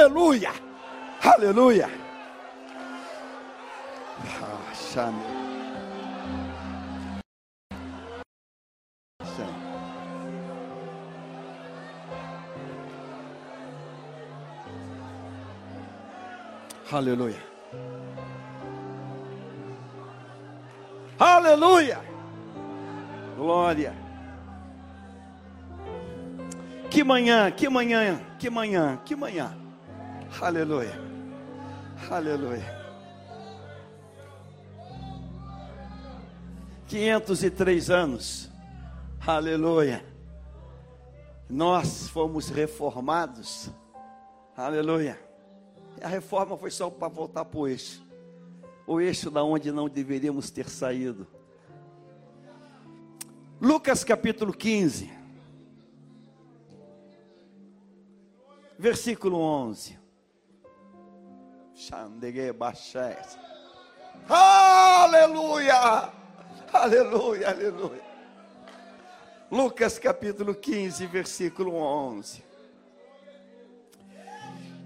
[0.00, 0.50] Aleluia!
[1.22, 1.90] Aleluia!
[4.42, 5.20] Ah, chame.
[16.90, 17.36] Aleluia.
[21.18, 22.00] Aleluia.
[23.36, 23.92] Glória.
[26.90, 29.69] Que manhã, que manhã, que manhã, que manhã.
[30.38, 30.92] Aleluia.
[32.10, 32.80] Aleluia.
[36.86, 38.50] 503 anos.
[39.26, 40.04] Aleluia.
[41.48, 43.70] Nós fomos reformados.
[44.56, 45.18] Aleluia.
[46.02, 48.02] A reforma foi só para voltar para o eixo.
[48.86, 51.26] O eixo da onde não deveríamos ter saído.
[53.60, 55.10] Lucas capítulo 15.
[58.78, 59.99] Versículo 11.
[64.28, 66.12] Aleluia!
[66.70, 68.02] Aleluia, aleluia.
[69.50, 72.44] Lucas capítulo 15, versículo 11.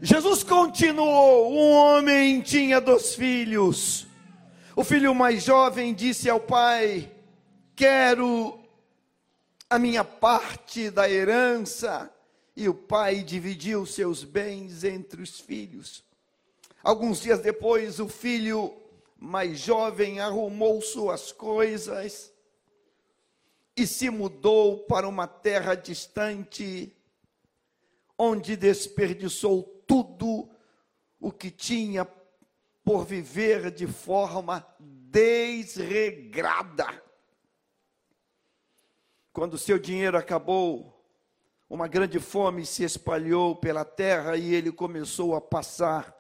[0.00, 4.06] Jesus continuou: Um homem tinha dois filhos.
[4.76, 7.10] O filho mais jovem disse ao pai:
[7.74, 8.56] Quero
[9.68, 12.08] a minha parte da herança.
[12.56, 16.03] E o pai dividiu seus bens entre os filhos.
[16.84, 18.76] Alguns dias depois, o filho
[19.16, 22.30] mais jovem arrumou suas coisas
[23.74, 26.94] e se mudou para uma terra distante,
[28.18, 30.46] onde desperdiçou tudo
[31.18, 32.06] o que tinha
[32.84, 37.02] por viver de forma desregrada.
[39.32, 41.02] Quando seu dinheiro acabou,
[41.66, 46.14] uma grande fome se espalhou pela terra e ele começou a passar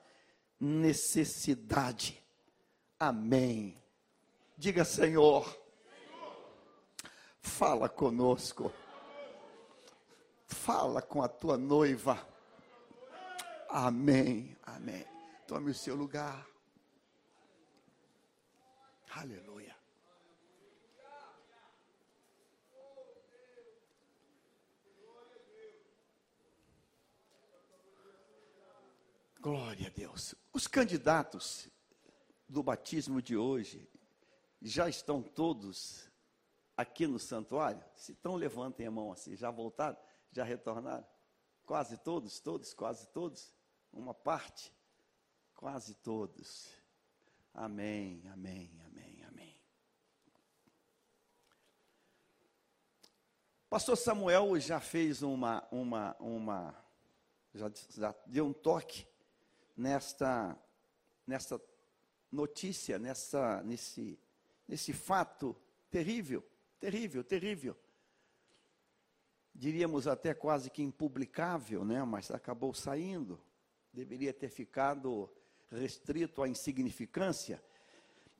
[0.64, 2.22] necessidade.
[2.98, 3.76] Amém.
[4.56, 5.60] Diga, Senhor,
[7.40, 8.72] fala conosco.
[10.46, 12.26] Fala com a tua noiva.
[13.68, 14.56] Amém.
[14.62, 15.04] Amém.
[15.46, 16.46] Tome o seu lugar.
[19.10, 19.83] Aleluia.
[29.44, 30.34] Glória a Deus.
[30.54, 31.68] Os candidatos
[32.48, 33.86] do batismo de hoje
[34.62, 36.10] já estão todos
[36.74, 37.84] aqui no santuário?
[37.94, 39.36] Se estão, levantem a mão assim.
[39.36, 39.98] Já voltaram?
[40.32, 41.06] Já retornaram?
[41.66, 43.54] Quase todos, todos, quase todos?
[43.92, 44.72] Uma parte?
[45.54, 46.70] Quase todos.
[47.52, 49.62] Amém, amém, amém, amém.
[53.68, 56.84] Pastor Samuel já fez uma, uma, uma,
[57.52, 59.06] já, já deu um toque
[59.76, 60.56] nesta,
[61.26, 61.60] nesta
[62.30, 64.18] notícia, nessa, nesse,
[64.66, 65.56] nesse fato
[65.90, 66.44] terrível,
[66.80, 67.76] terrível, terrível.
[69.54, 72.02] Diríamos até quase que impublicável, né?
[72.04, 73.40] mas acabou saindo.
[73.92, 75.30] Deveria ter ficado
[75.70, 77.62] restrito à insignificância.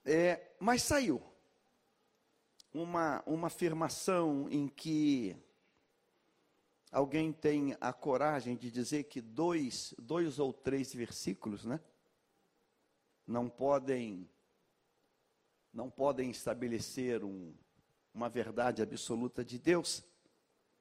[0.05, 1.23] É, mas saiu.
[2.73, 5.37] Uma, uma afirmação em que
[6.95, 11.81] alguém tem a coragem de dizer que dois, dois ou três versículos, né?
[13.27, 14.31] não podem
[15.73, 17.53] não podem estabelecer um,
[18.15, 20.05] uma verdade absoluta de Deus.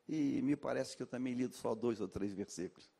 [0.08, 2.92] E me parece que eu também li só dois ou três versículos.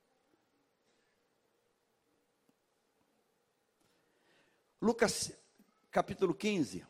[4.82, 5.32] Lucas
[5.92, 6.84] capítulo 15.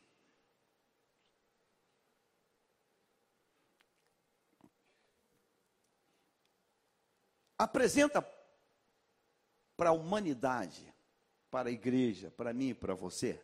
[7.64, 8.22] Apresenta
[9.78, 10.94] para a humanidade
[11.50, 13.40] para a igreja, para mim e para você,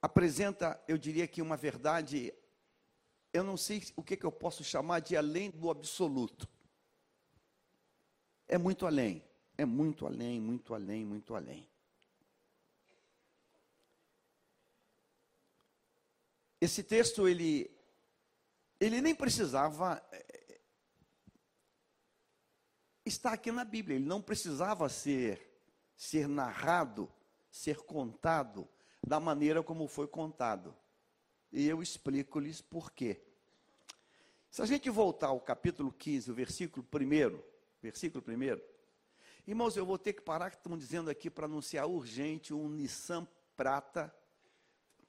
[0.00, 2.32] apresenta, eu diria que uma verdade,
[3.32, 6.48] eu não sei o que, que eu posso chamar de além do absoluto.
[8.46, 9.22] É muito além,
[9.58, 11.68] é muito além, muito além, muito além.
[16.60, 17.70] Esse texto, ele,
[18.80, 20.02] ele nem precisava
[23.08, 25.48] estar aqui na Bíblia, ele não precisava ser
[25.98, 27.10] ser narrado,
[27.50, 28.68] ser contado
[29.04, 30.74] da maneira como foi contado.
[31.50, 33.20] E eu explico-lhes por quê.
[34.48, 37.42] Se a gente voltar ao capítulo 15, o versículo 1,
[37.82, 38.60] versículo 1,
[39.46, 43.26] irmãos, eu vou ter que parar que estão dizendo aqui para anunciar urgente um Nissan
[43.56, 44.14] Prata,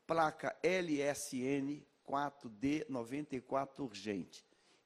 [0.07, 4.43] placa LSN 4D94 urgente.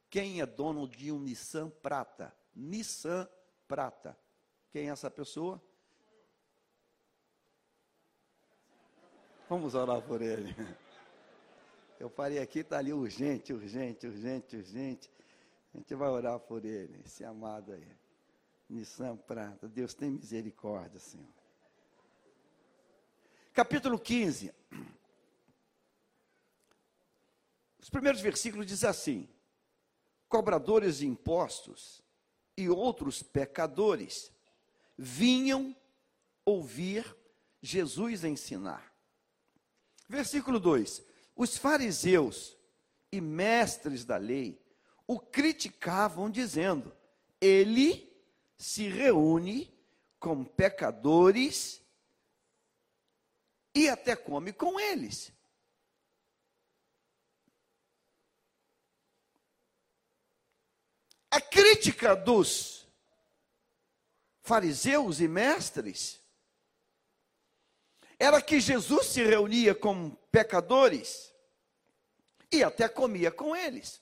[0.09, 2.36] Quem é dono de um Nissan Prata?
[2.55, 3.27] Nissan
[3.67, 4.17] Prata.
[4.71, 5.61] Quem é essa pessoa?
[9.50, 10.55] Vamos orar por ele.
[12.00, 15.11] Eu parei aqui, está ali urgente, urgente, urgente, urgente.
[15.73, 17.88] A gente vai orar por ele, esse amado aí.
[18.69, 19.67] Nissan Prata.
[19.67, 21.33] Deus tem misericórdia, Senhor.
[23.53, 24.53] Capítulo 15.
[27.79, 29.29] Os primeiros versículos dizem assim:
[30.27, 32.02] Cobradores de impostos
[32.57, 34.31] e outros pecadores
[34.97, 35.75] vinham
[36.45, 37.15] ouvir
[37.61, 38.94] Jesus ensinar.
[40.07, 41.03] Versículo 2:
[41.35, 42.57] Os fariseus
[43.11, 44.61] e mestres da lei
[45.07, 46.95] o criticavam, dizendo:
[47.39, 48.11] Ele
[48.57, 49.73] se reúne
[50.19, 51.81] com pecadores
[53.75, 55.31] e até come com eles.
[61.33, 62.88] A crítica dos
[64.44, 66.21] fariseus e mestres
[68.19, 71.33] era que Jesus se reunia com pecadores
[72.51, 74.00] e até comia com eles.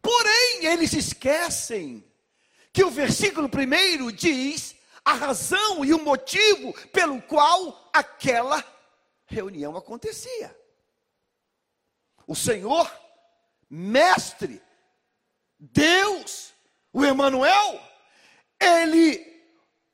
[0.00, 2.10] Porém, eles esquecem
[2.72, 4.74] que o versículo primeiro diz
[5.04, 8.64] a razão e o motivo pelo qual aquela
[9.26, 10.58] reunião acontecia.
[12.26, 12.90] O Senhor,
[13.68, 14.58] mestre,
[15.64, 16.52] Deus,
[16.92, 17.80] o Emanuel,
[18.58, 19.24] ele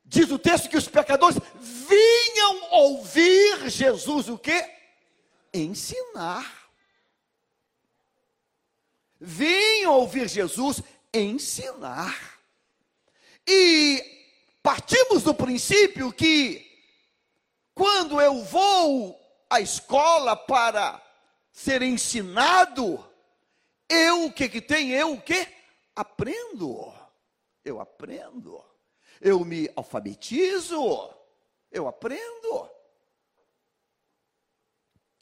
[0.02, 4.66] diz o texto que os pecadores vinham ouvir Jesus o quê?
[5.52, 6.70] Ensinar.
[9.20, 10.80] Vinham ouvir Jesus
[11.12, 12.38] ensinar.
[13.46, 14.02] E
[14.62, 16.66] partimos do princípio que
[17.74, 20.98] quando eu vou à escola para
[21.52, 23.06] ser ensinado,
[23.86, 24.92] eu o que que tem?
[24.92, 25.57] Eu o que?
[25.98, 26.94] Aprendo.
[27.64, 28.64] Eu aprendo.
[29.20, 31.12] Eu me alfabetizo.
[31.72, 32.70] Eu aprendo.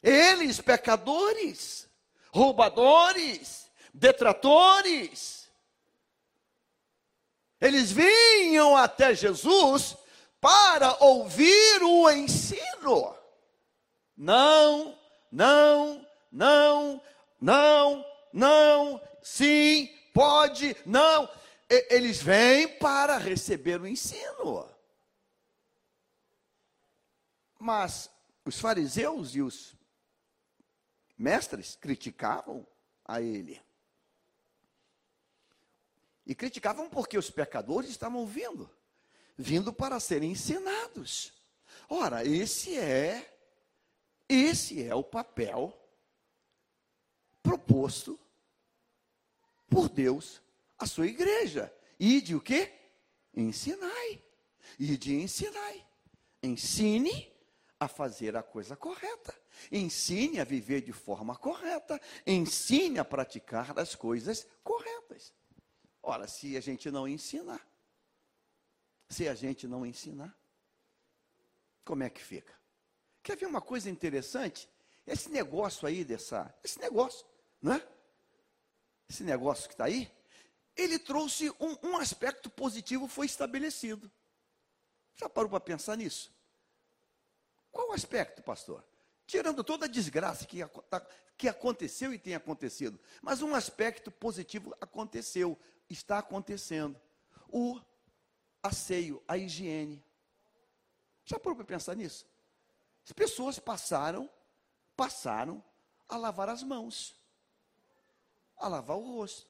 [0.02, 1.88] Eles, pecadores,
[2.30, 5.50] roubadores, detratores,
[7.58, 9.96] eles vinham até Jesus
[10.38, 13.16] para ouvir o ensino.
[14.14, 14.94] Não,
[15.32, 17.00] não, não,
[17.40, 21.28] não, não, sim, pode, não.
[21.68, 24.66] Eles vêm para receber o ensino.
[27.58, 28.10] Mas
[28.44, 29.76] os fariseus e os
[31.18, 32.66] mestres criticavam
[33.04, 33.60] a ele.
[36.24, 38.70] E criticavam porque os pecadores estavam vindo,
[39.36, 41.32] vindo para serem ensinados.
[41.88, 43.32] Ora, esse é
[44.28, 45.76] esse é o papel
[47.42, 48.18] proposto
[49.68, 50.42] por Deus
[50.78, 51.72] à sua igreja.
[51.98, 52.72] E de o quê?
[53.34, 54.22] Ensinai.
[54.78, 55.86] E de ensinai.
[56.42, 57.32] Ensine
[57.78, 59.34] a fazer a coisa correta.
[59.70, 62.00] Ensine a viver de forma correta.
[62.26, 65.32] Ensine a praticar as coisas corretas.
[66.02, 67.66] Ora, se a gente não ensinar,
[69.08, 70.36] se a gente não ensinar,
[71.84, 72.54] como é que fica?
[73.22, 74.68] Quer ver uma coisa interessante?
[75.06, 77.26] Esse negócio aí dessa, esse negócio,
[77.60, 77.88] não é?
[79.08, 80.10] Esse negócio que está aí,
[80.76, 84.10] ele trouxe um, um aspecto positivo, foi estabelecido.
[85.14, 86.30] Já parou para pensar nisso?
[87.72, 88.84] Qual aspecto, pastor?
[89.26, 91.04] Tirando toda a desgraça que, tá,
[91.36, 95.58] que aconteceu e tem acontecido, mas um aspecto positivo aconteceu
[95.88, 97.00] está acontecendo.
[97.48, 97.80] O
[98.62, 100.02] asseio, a higiene.
[101.24, 102.26] Já parou para pensar nisso?
[103.04, 104.28] As pessoas passaram,
[104.96, 105.62] passaram
[106.08, 107.14] a lavar as mãos,
[108.56, 109.46] a lavar o rosto.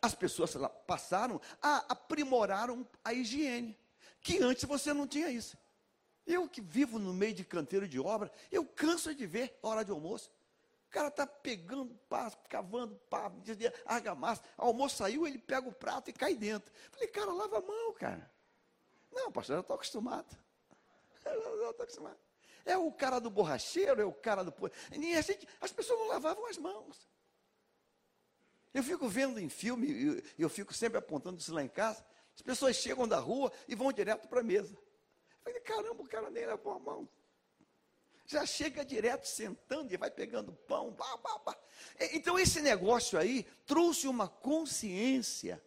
[0.00, 0.54] As pessoas
[0.86, 2.68] passaram a aprimorar
[3.04, 3.78] a higiene,
[4.20, 5.56] que antes você não tinha isso.
[6.26, 9.90] Eu que vivo no meio de canteiro de obra, eu canso de ver hora de
[9.90, 10.30] almoço.
[10.86, 13.32] O cara está pegando pá, cavando pá,
[13.86, 14.42] argamassa.
[14.56, 16.72] Almoço saiu, ele pega o prato e cai dentro.
[16.90, 18.30] Falei, cara, lava a mão, cara.
[19.10, 20.36] Não, pastor, eu estou acostumado.
[21.24, 22.18] Eu estou acostumado.
[22.64, 24.52] É o cara do borracheiro, é o cara do.
[25.60, 27.08] as pessoas não lavavam as mãos.
[28.72, 32.04] Eu fico vendo em filme, eu, eu, fico sempre apontando isso lá em casa.
[32.34, 34.72] As pessoas chegam da rua e vão direto para a mesa.
[34.74, 37.08] Eu falei, caramba, o cara nem lavou a mão
[38.30, 40.96] já chega direto sentando e vai pegando pão.
[42.12, 45.60] Então, esse negócio aí trouxe uma consciência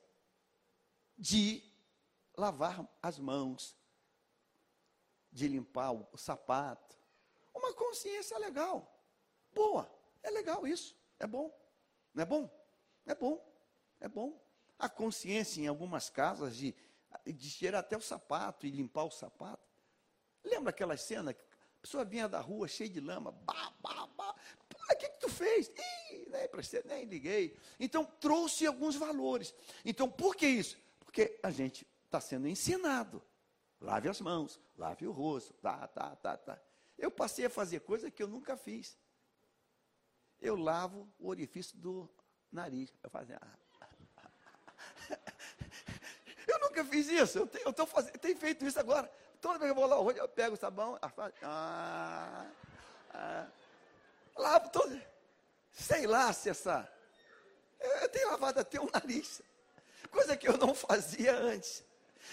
[1.18, 1.62] de
[2.38, 3.76] lavar as mãos,
[5.30, 6.98] de limpar o sapato.
[7.54, 8.98] Uma consciência legal,
[9.54, 9.94] boa,
[10.24, 11.54] é legal isso, é bom,
[12.14, 12.63] não é bom?
[13.06, 13.44] É bom,
[14.00, 14.42] é bom.
[14.80, 16.76] A consciência em algumas casas de
[17.26, 19.64] de tirar até o sapato e limpar o sapato.
[20.44, 21.32] Lembra aquela cena?
[21.32, 24.36] A pessoa vinha da rua cheia de lama, bah, bah, bah.
[24.72, 25.70] O que, que tu fez?
[26.12, 27.58] Ih, nem prestei, nem liguei.
[27.80, 29.54] Então, trouxe alguns valores.
[29.84, 30.78] Então, por que isso?
[31.00, 33.22] Porque a gente está sendo ensinado.
[33.80, 36.62] Lave as mãos, lave o rosto, tá, tá, tá, tá.
[36.98, 38.98] Eu passei a fazer coisa que eu nunca fiz.
[40.40, 42.10] Eu lavo o orifício do
[42.54, 42.90] nariz.
[43.04, 43.40] Eu fazia.
[43.42, 45.18] Ah.
[46.48, 47.40] Eu nunca fiz isso.
[47.40, 49.10] Eu tenho, eu tô fazendo, tenho feito isso agora.
[49.42, 51.00] Toda vez que eu vou lá, eu pego o sabão,
[51.42, 52.46] ah,
[53.14, 53.48] ah,
[54.36, 55.02] lavo todo.
[55.72, 56.90] Sei lá se essa.
[57.80, 59.42] Eu tenho lavado até o nariz.
[60.12, 61.84] Coisa que eu não fazia antes.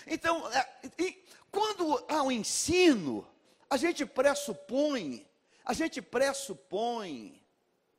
[0.06, 3.26] Então, é, e quando há um ensino,
[3.68, 5.26] a gente pressupõe,
[5.64, 7.42] a gente pressupõe,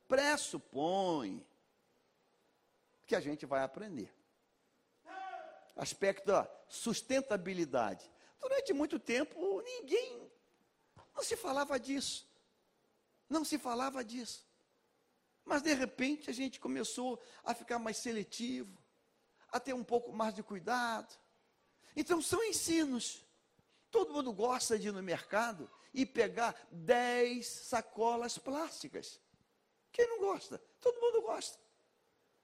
[0.06, 1.44] pressupõe
[3.06, 4.14] que a gente vai aprender.
[5.76, 8.10] Aspecto da sustentabilidade.
[8.40, 10.30] Durante muito tempo, ninguém,
[11.14, 12.28] não se falava disso.
[13.28, 14.46] Não se falava disso.
[15.44, 18.76] Mas, de repente, a gente começou a ficar mais seletivo,
[19.48, 21.14] a ter um pouco mais de cuidado.
[21.96, 23.24] Então, são ensinos.
[23.90, 29.20] Todo mundo gosta de ir no mercado e pegar 10 sacolas plásticas.
[29.90, 30.58] Quem não gosta?
[30.80, 31.61] Todo mundo gosta.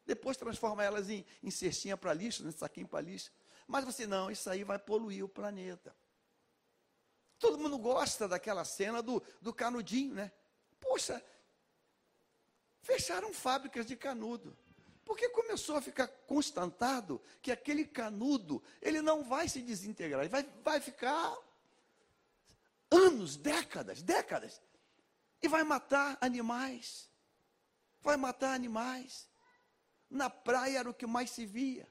[0.09, 3.31] Depois transforma elas em, em cestinha para lixo, né, saquinho para lixo.
[3.67, 5.95] Mas você não, isso aí vai poluir o planeta.
[7.39, 10.33] Todo mundo gosta daquela cena do, do canudinho, né?
[10.81, 11.23] Poxa,
[12.81, 14.57] fecharam fábricas de canudo.
[15.05, 20.43] Porque começou a ficar constatado que aquele canudo, ele não vai se desintegrar, ele vai,
[20.65, 21.37] vai ficar
[22.91, 24.63] anos, décadas, décadas.
[25.43, 27.11] E vai matar animais.
[28.01, 29.29] Vai matar animais.
[30.11, 31.87] Na praia era o que mais se via.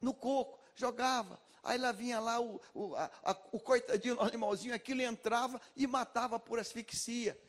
[0.00, 1.40] No coco, jogava.
[1.62, 5.86] Aí lá vinha lá o, o, a, a, o coitadinho, o animalzinho, aquilo entrava e
[5.86, 7.40] matava por asfixia.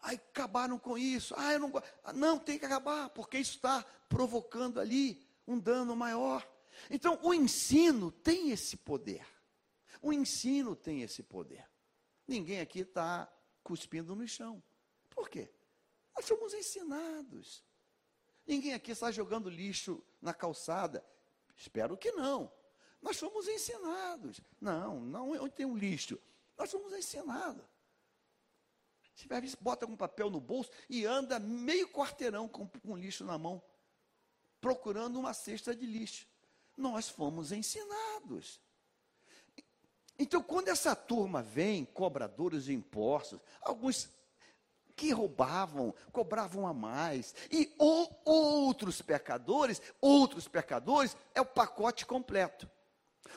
[0.00, 1.34] Aí acabaram com isso.
[1.36, 1.88] Ah, eu não gosto.
[2.02, 6.46] Ah, não, tem que acabar, porque isso está provocando ali um dano maior.
[6.90, 9.26] Então, o ensino tem esse poder.
[10.00, 11.68] O ensino tem esse poder.
[12.26, 13.30] Ninguém aqui está
[13.62, 14.62] cuspindo no chão.
[15.10, 15.50] Por quê?
[16.14, 17.64] Nós somos ensinados.
[18.46, 21.04] Ninguém aqui está jogando lixo na calçada.
[21.56, 22.52] Espero que não.
[23.02, 24.40] Nós somos ensinados.
[24.60, 26.18] Não, não onde tem um lixo.
[26.56, 27.64] Nós somos ensinados.
[29.14, 33.38] Você vai bota um papel no bolso e anda meio quarteirão com, com lixo na
[33.38, 33.62] mão,
[34.60, 36.26] procurando uma cesta de lixo.
[36.76, 38.60] Nós fomos ensinados.
[40.18, 44.10] Então, quando essa turma vem, cobradores de impostos, alguns
[44.96, 47.72] que roubavam, cobravam a mais, e
[48.24, 52.68] outros pecadores, outros pecadores, é o pacote completo.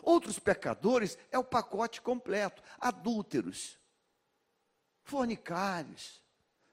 [0.02, 2.64] Outros pecadores é o pacote completo.
[2.80, 3.78] Adúlteros,
[5.04, 6.22] fornicários,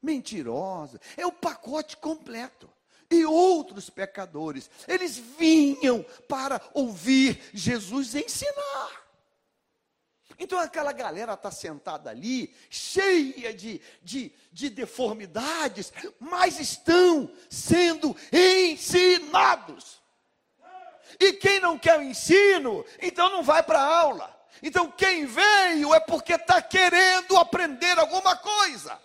[0.01, 2.71] mentirosos, é o pacote completo.
[3.11, 9.06] E outros pecadores, eles vinham para ouvir Jesus ensinar.
[10.39, 20.01] Então aquela galera está sentada ali, cheia de, de, de deformidades, mas estão sendo ensinados.
[21.19, 24.37] E quem não quer o ensino, então não vai para a aula.
[24.63, 28.99] Então, quem veio é porque está querendo aprender alguma coisa.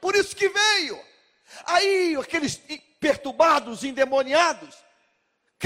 [0.00, 1.00] Por isso que veio.
[1.66, 2.60] Aí, aqueles
[3.00, 4.83] perturbados, endemoniados,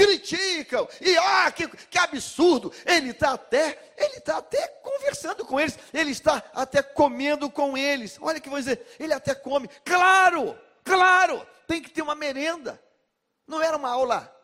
[0.05, 2.71] criticam e ah, que, que absurdo.
[2.85, 8.17] Ele está até, ele está até conversando com eles, ele está até comendo com eles.
[8.21, 9.69] Olha que vou dizer, ele até come.
[9.83, 12.81] Claro, claro, tem que ter uma merenda.
[13.47, 14.35] Não era uma aula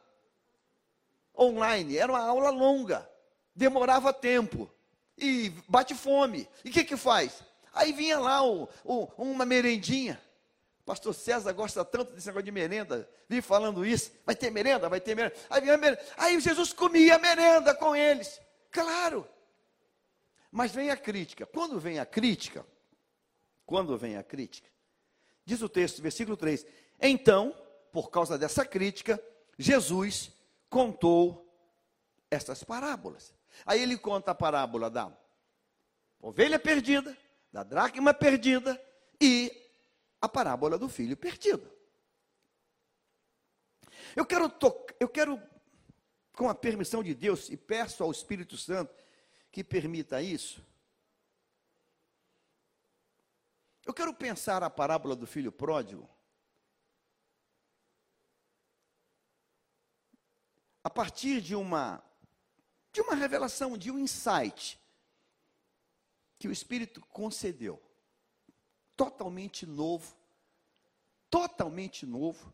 [1.38, 3.08] online, era uma aula longa
[3.56, 4.70] demorava tempo
[5.18, 6.48] e bate fome.
[6.64, 7.42] E o que que faz?
[7.74, 10.22] Aí vinha lá o, o, uma merendinha.
[10.86, 14.12] Pastor César gosta tanto desse negócio de merenda, vive falando isso.
[14.24, 14.88] Vai ter merenda?
[14.88, 15.36] Vai ter merenda.
[15.50, 16.00] Aí, merenda.
[16.16, 18.40] Aí Jesus comia merenda com eles.
[18.70, 19.28] Claro.
[20.52, 21.46] Mas vem a crítica.
[21.48, 22.64] Quando vem a crítica,
[23.66, 24.70] quando vem a crítica,
[25.44, 26.64] diz o texto, versículo 3:
[27.02, 27.56] Então,
[27.92, 29.20] por causa dessa crítica,
[29.58, 30.32] Jesus
[30.70, 31.52] contou
[32.30, 33.34] estas parábolas.
[33.66, 35.12] Aí ele conta a parábola da
[36.22, 37.18] ovelha perdida,
[37.52, 38.80] da dracma perdida
[39.20, 39.65] e
[40.22, 41.72] a parábola do filho perdido.
[44.16, 44.52] Eu quero,
[45.00, 45.42] eu quero,
[46.34, 48.94] com a permissão de Deus, e peço ao Espírito Santo
[49.52, 50.66] que permita isso.
[53.86, 56.10] Eu quero pensar a parábola do filho pródigo
[60.84, 62.04] a partir de uma
[62.92, 64.80] de uma revelação, de um insight
[66.40, 67.85] que o Espírito concedeu.
[68.96, 70.16] Totalmente novo,
[71.30, 72.54] totalmente novo,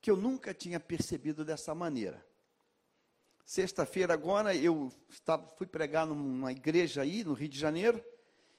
[0.00, 2.24] que eu nunca tinha percebido dessa maneira.
[3.44, 8.04] Sexta-feira agora eu estava, fui pregar numa igreja aí no Rio de Janeiro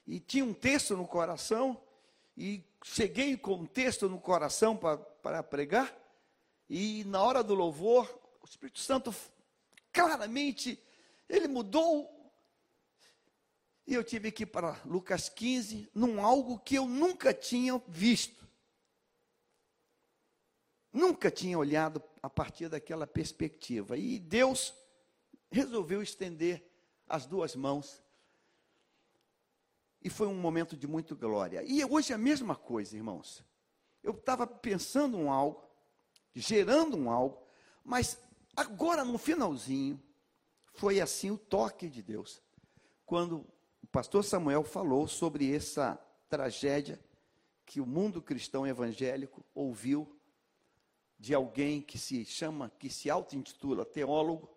[0.06, 1.78] e tinha um texto no coração
[2.36, 5.94] e cheguei com um texto no coração para pregar
[6.70, 8.08] e na hora do louvor
[8.40, 9.14] o Espírito Santo
[9.92, 10.82] claramente
[11.28, 12.17] ele mudou
[13.88, 18.46] e eu tive que ir para Lucas 15 num algo que eu nunca tinha visto.
[20.92, 23.96] Nunca tinha olhado a partir daquela perspectiva.
[23.96, 24.74] E Deus
[25.50, 26.62] resolveu estender
[27.08, 28.02] as duas mãos.
[30.02, 31.64] E foi um momento de muita glória.
[31.64, 33.42] E hoje é a mesma coisa, irmãos.
[34.02, 35.66] Eu estava pensando em algo,
[36.34, 37.42] gerando um algo,
[37.82, 38.18] mas
[38.54, 39.98] agora no finalzinho,
[40.74, 42.42] foi assim o toque de Deus.
[43.06, 43.50] Quando
[43.82, 45.96] o pastor Samuel falou sobre essa
[46.28, 47.00] tragédia
[47.64, 50.18] que o mundo cristão evangélico ouviu
[51.18, 54.56] de alguém que se chama, que se auto-intitula teólogo,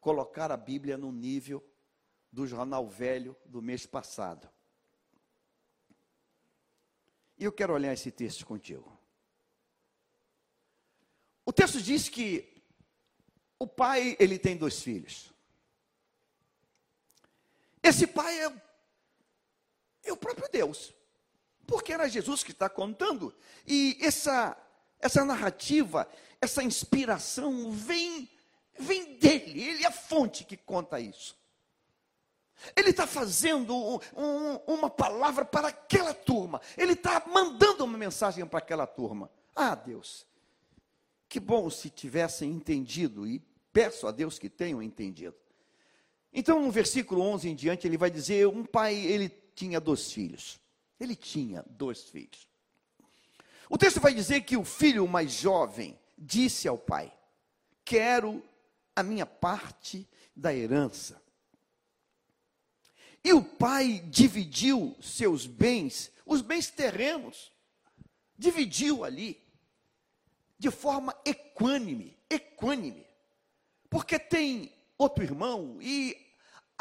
[0.00, 1.62] colocar a Bíblia no nível
[2.30, 4.48] do jornal velho do mês passado.
[7.36, 8.96] E eu quero olhar esse texto contigo.
[11.44, 12.62] O texto diz que
[13.58, 15.31] o pai, ele tem dois filhos.
[17.82, 18.52] Esse pai é,
[20.04, 20.94] é o próprio Deus.
[21.66, 23.34] Porque era Jesus que está contando.
[23.66, 24.56] E essa
[25.02, 26.08] essa narrativa,
[26.40, 28.30] essa inspiração vem,
[28.78, 31.36] vem dele, ele é a fonte que conta isso.
[32.76, 38.46] Ele está fazendo um, um, uma palavra para aquela turma, ele está mandando uma mensagem
[38.46, 39.28] para aquela turma.
[39.56, 40.24] Ah, Deus,
[41.28, 43.40] que bom se tivessem entendido, e
[43.72, 45.34] peço a Deus que tenham entendido.
[46.32, 50.58] Então, no versículo 11 em diante, ele vai dizer: um pai, ele tinha dois filhos.
[50.98, 52.48] Ele tinha dois filhos.
[53.68, 57.12] O texto vai dizer que o filho mais jovem disse ao pai:
[57.84, 58.42] Quero
[58.94, 61.20] a minha parte da herança.
[63.24, 67.52] E o pai dividiu seus bens, os bens terrenos,
[68.36, 69.40] dividiu ali,
[70.58, 73.06] de forma equânime, equânime.
[73.88, 76.16] Porque tem outro irmão e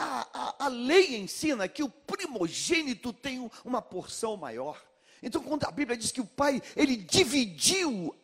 [0.01, 4.81] a, a, a lei ensina que o primogênito tem uma porção maior.
[5.21, 8.15] Então, quando a Bíblia diz que o pai, ele dividiu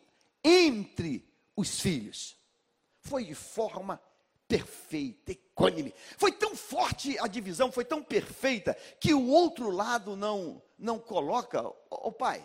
[0.42, 1.24] entre
[1.56, 2.36] os filhos,
[3.00, 4.00] foi de forma
[4.48, 5.94] perfeita, equânime.
[6.16, 11.62] Foi tão forte a divisão, foi tão perfeita, que o outro lado não, não coloca,
[11.62, 12.42] o oh, pai,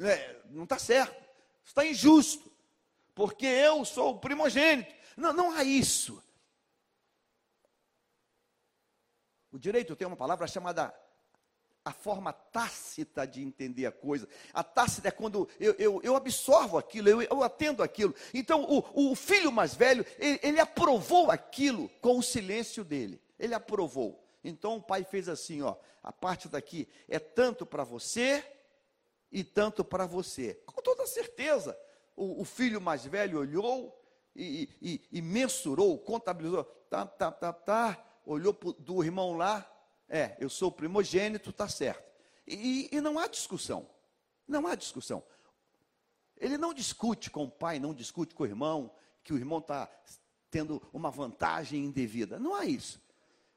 [0.00, 1.22] é, não está certo,
[1.64, 2.50] está injusto,
[3.14, 4.94] porque eu sou o primogênito.
[5.16, 6.22] Não, não há isso.
[9.52, 10.94] O direito tem uma palavra chamada
[11.84, 14.28] a forma tácita de entender a coisa.
[14.52, 18.14] A tácita é quando eu, eu, eu absorvo aquilo, eu, eu, atendo aquilo.
[18.34, 23.20] Então, o, o filho mais velho, ele, ele aprovou aquilo com o silêncio dele.
[23.38, 24.22] Ele aprovou.
[24.44, 28.44] Então, o pai fez assim: ó, a parte daqui é tanto para você
[29.32, 30.54] e tanto para você.
[30.66, 31.78] Com toda certeza.
[32.14, 33.98] O, o, filho mais velho olhou
[34.34, 36.64] e, e, e mensurou, contabilizou.
[36.90, 38.04] Tá, tá, tá, tá.
[38.28, 39.66] Olhou pro, do irmão lá,
[40.06, 42.06] é, eu sou o primogênito, está certo.
[42.46, 43.88] E, e não há discussão.
[44.46, 45.22] Não há discussão.
[46.36, 48.92] Ele não discute com o pai, não discute com o irmão,
[49.24, 49.90] que o irmão está
[50.50, 52.38] tendo uma vantagem indevida.
[52.38, 53.00] Não há isso.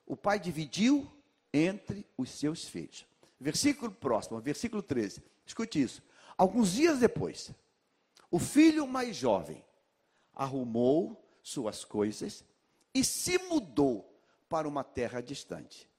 [0.05, 1.05] O pai dividiu
[1.53, 3.05] entre os seus filhos.
[3.37, 5.21] Versículo próximo, versículo 13.
[5.45, 6.01] Escute isso.
[6.37, 7.51] Alguns dias depois,
[8.29, 9.61] o filho mais jovem
[10.33, 12.45] arrumou suas coisas
[12.93, 14.10] e se mudou
[14.51, 15.89] para uma terra distante.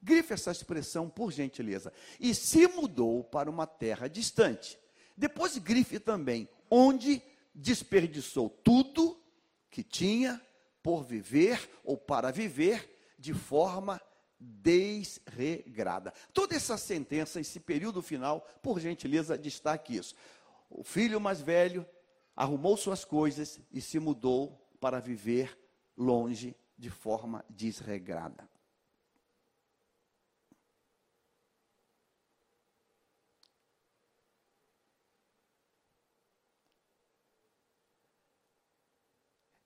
[0.00, 1.92] Grife essa expressão, por gentileza.
[2.18, 4.78] E se mudou para uma terra distante.
[5.14, 7.22] Depois grife também, onde
[7.54, 9.22] desperdiçou tudo
[9.70, 10.40] que tinha
[10.82, 14.00] por viver ou para viver de forma
[14.40, 16.14] desregrada.
[16.32, 20.14] Toda essa sentença, esse período final, por gentileza, destaque isso.
[20.70, 21.86] O filho mais velho
[22.34, 25.58] arrumou suas coisas e se mudou para viver
[25.94, 28.48] longe de forma desregrada.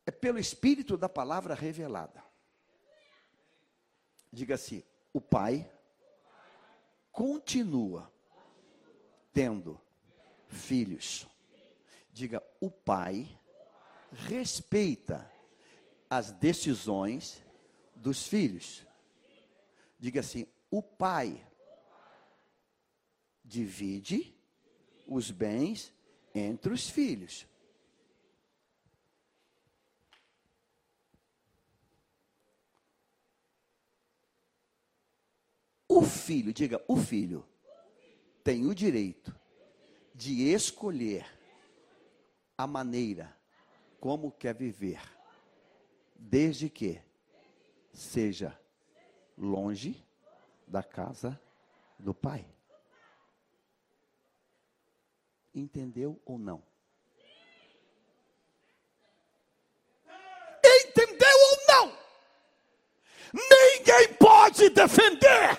[0.06, 2.22] é pelo Espírito da palavra revelada.
[4.30, 4.82] Diga assim:
[5.14, 5.72] o Pai
[7.10, 8.12] continua
[9.32, 9.80] tendo
[10.46, 11.26] filhos.
[12.12, 13.40] Diga, o Pai
[14.12, 15.33] respeita
[16.08, 17.42] as decisões
[17.94, 18.86] dos filhos.
[19.98, 21.44] Diga assim: o pai
[23.44, 24.34] divide
[25.06, 25.92] os bens
[26.34, 27.46] entre os filhos.
[35.86, 37.46] O filho, diga, o filho
[38.42, 39.34] tem o direito
[40.14, 41.24] de escolher
[42.58, 43.34] a maneira
[44.00, 45.00] como quer viver,
[46.24, 47.00] desde que
[47.92, 48.58] seja
[49.36, 50.02] longe
[50.66, 51.38] da casa
[51.98, 52.46] do pai.
[55.54, 56.62] Entendeu ou não?
[60.64, 61.98] Entendeu ou não?
[63.32, 65.58] Ninguém pode defender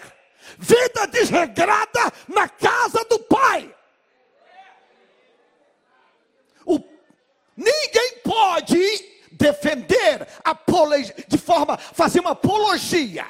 [0.57, 3.73] vida desregrada na casa do pai.
[6.65, 6.79] O,
[7.55, 9.14] ninguém pode
[9.53, 10.27] defender
[11.27, 13.27] de forma fazer uma apologia,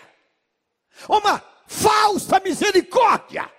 [1.09, 3.51] uma falsa misericórdia,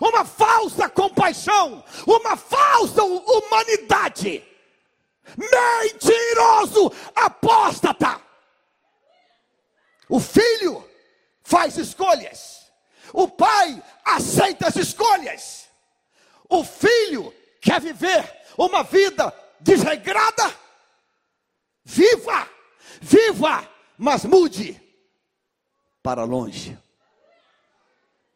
[0.00, 4.44] uma falsa compaixão, uma falsa humanidade.
[5.36, 8.18] Mentiroso apóstata.
[10.08, 10.88] O filho
[11.42, 12.72] faz escolhas.
[13.12, 15.68] O pai aceita as escolhas.
[16.48, 18.24] O filho quer viver
[18.56, 20.67] uma vida desregrada.
[21.90, 22.46] Viva,
[23.00, 24.78] viva, mas mude
[26.02, 26.78] para longe.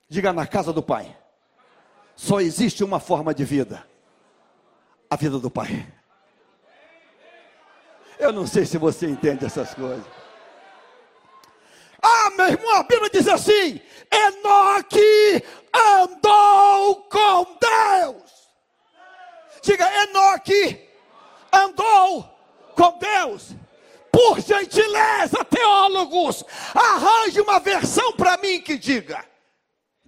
[0.08, 1.14] Diga na casa do pai.
[2.16, 3.86] Só existe uma forma de vida:
[5.10, 5.86] a vida do pai.
[8.18, 10.06] Eu não sei se você entende essas coisas.
[12.02, 18.32] Ah, meu irmão, a Bíblia diz assim: Enoque andou com Deus.
[19.62, 20.88] Diga, Enoque
[21.52, 22.31] andou
[22.72, 23.54] com Deus.
[24.10, 29.24] Por gentileza, teólogos, arranje uma versão para mim que diga: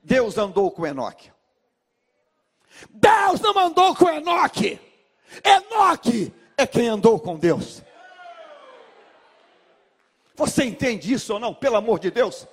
[0.02, 1.32] Deus andou com Enoque.
[2.90, 4.78] Deus não andou com Enoque.
[5.42, 7.82] Enoque é quem andou com Deus.
[10.36, 11.54] Você entende isso ou não?
[11.54, 12.46] Pelo amor de Deus.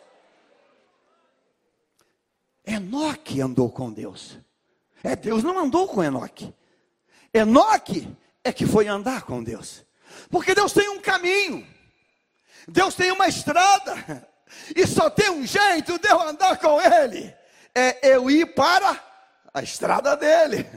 [2.65, 4.38] Enoque andou com Deus.
[5.04, 6.54] É, Deus não andou com Enoque.
[7.34, 8.08] Enoque
[8.43, 9.84] é que foi andar com Deus.
[10.30, 11.67] Porque Deus tem um caminho.
[12.67, 14.28] Deus tem uma estrada.
[14.76, 17.34] E só tem um jeito de eu andar com Ele.
[17.74, 19.02] É eu ir para
[19.54, 20.69] a estrada dele.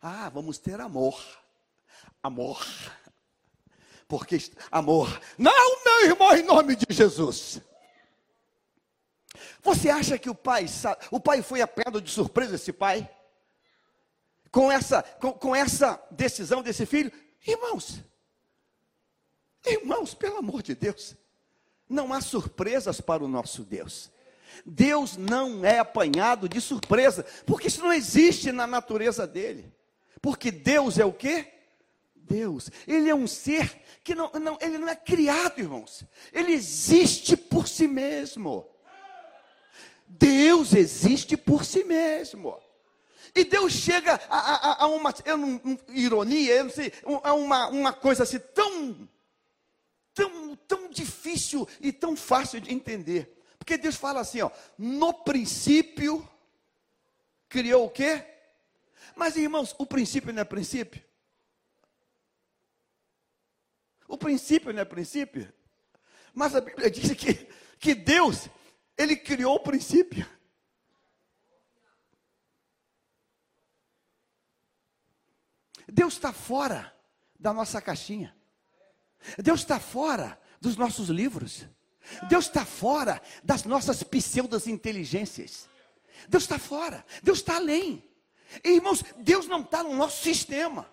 [0.00, 1.22] Ah, vamos ter amor.
[2.22, 2.64] Amor.
[4.08, 4.38] Porque
[4.70, 5.20] amor.
[5.36, 7.60] Não, meu irmão, em nome de Jesus.
[9.62, 10.66] Você acha que o pai,
[11.10, 13.10] o pai foi apanhado de surpresa esse pai?
[14.50, 17.12] Com essa, com, com essa decisão desse filho?
[17.46, 18.00] Irmãos,
[19.64, 21.14] irmãos, pelo amor de Deus,
[21.88, 24.10] não há surpresas para o nosso Deus.
[24.64, 29.72] Deus não é apanhado de surpresa, porque isso não existe na natureza dele.
[30.20, 31.52] Porque Deus é o quê?
[32.14, 32.70] Deus.
[32.86, 36.04] Ele é um ser que não, não, ele não é criado, irmãos.
[36.32, 38.66] Ele existe por si mesmo.
[40.08, 42.58] Deus existe por si mesmo.
[43.36, 46.90] E Deus chega a, a, a uma eu não, ironia, eu não sei,
[47.22, 49.06] a uma, uma coisa assim tão,
[50.14, 53.38] tão, tão difícil e tão fácil de entender.
[53.58, 56.26] Porque Deus fala assim, ó, no princípio
[57.46, 58.24] criou o quê?
[59.14, 61.04] Mas irmãos, o princípio não é princípio?
[64.08, 65.52] O princípio não é princípio?
[66.32, 67.34] Mas a Bíblia diz que,
[67.78, 68.48] que Deus,
[68.96, 70.26] Ele criou o princípio.
[75.88, 76.92] Deus está fora
[77.38, 78.34] da nossa caixinha.
[79.38, 81.66] Deus está fora dos nossos livros.
[82.28, 85.68] Deus está fora das nossas pseudas inteligências.
[86.28, 88.02] Deus está fora, Deus está além.
[88.64, 90.88] E, irmãos, Deus não está no nosso sistema.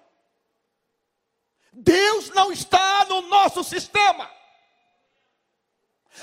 [1.72, 4.30] Deus não está no nosso sistema.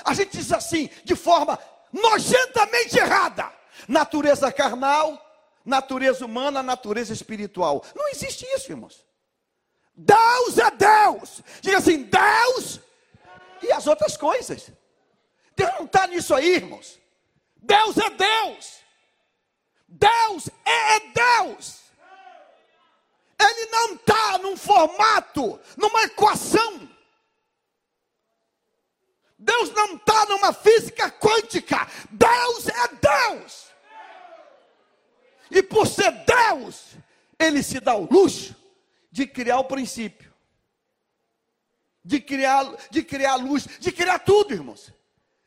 [0.05, 1.59] A gente diz assim, de forma
[1.91, 3.51] nojentamente errada:
[3.87, 5.19] natureza carnal,
[5.65, 7.83] natureza humana, natureza espiritual.
[7.95, 9.05] Não existe isso, irmãos.
[9.95, 11.41] Deus é Deus.
[11.61, 12.79] Diga assim: Deus
[13.61, 14.71] e as outras coisas.
[15.55, 16.99] Deus não está nisso aí, irmãos.
[17.55, 18.81] Deus é Deus.
[19.87, 21.81] Deus é Deus.
[23.39, 26.89] Ele não está num formato, numa equação.
[29.37, 31.87] Deus não está numa física quântica.
[32.11, 33.70] Deus é Deus.
[35.51, 36.95] E por ser Deus,
[37.37, 38.55] Ele se dá o luxo
[39.11, 40.31] de criar o princípio.
[42.03, 44.91] de criar, de criar luz, de criar tudo, irmãos.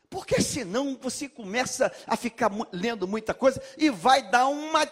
[0.08, 4.88] Porque senão você começa a ficar lendo muita coisa e vai dar uma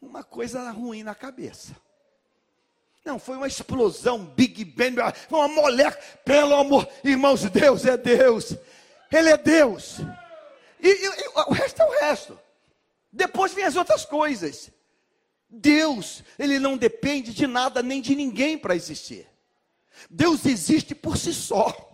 [0.00, 1.76] uma coisa ruim na cabeça.
[3.04, 4.96] Não, foi uma explosão, Big Bang,
[5.28, 8.56] foi uma moleque, pelo amor, irmãos, Deus é Deus,
[9.12, 9.98] Ele é Deus,
[10.84, 12.38] e, e, e o resto é o resto,
[13.12, 14.70] depois vem as outras coisas.
[15.48, 19.26] Deus, Ele não depende de nada nem de ninguém para existir,
[20.10, 21.90] Deus existe por si só.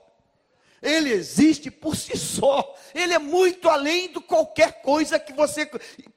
[0.82, 2.74] Ele existe por si só.
[2.94, 5.66] Ele é muito além de qualquer coisa que você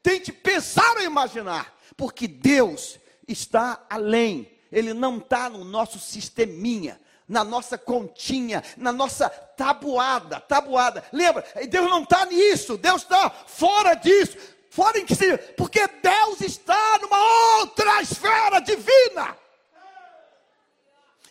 [0.02, 1.78] tente pensar ou imaginar.
[1.98, 4.50] Porque Deus está além.
[4.72, 11.04] Ele não está no nosso sisteminha, na nossa continha, na nossa tabuada, tabuada.
[11.12, 11.46] Lembra?
[11.70, 14.38] Deus não está nisso, Deus está fora disso.
[14.70, 19.38] Fora em que seja, porque Deus está numa outra esfera divina.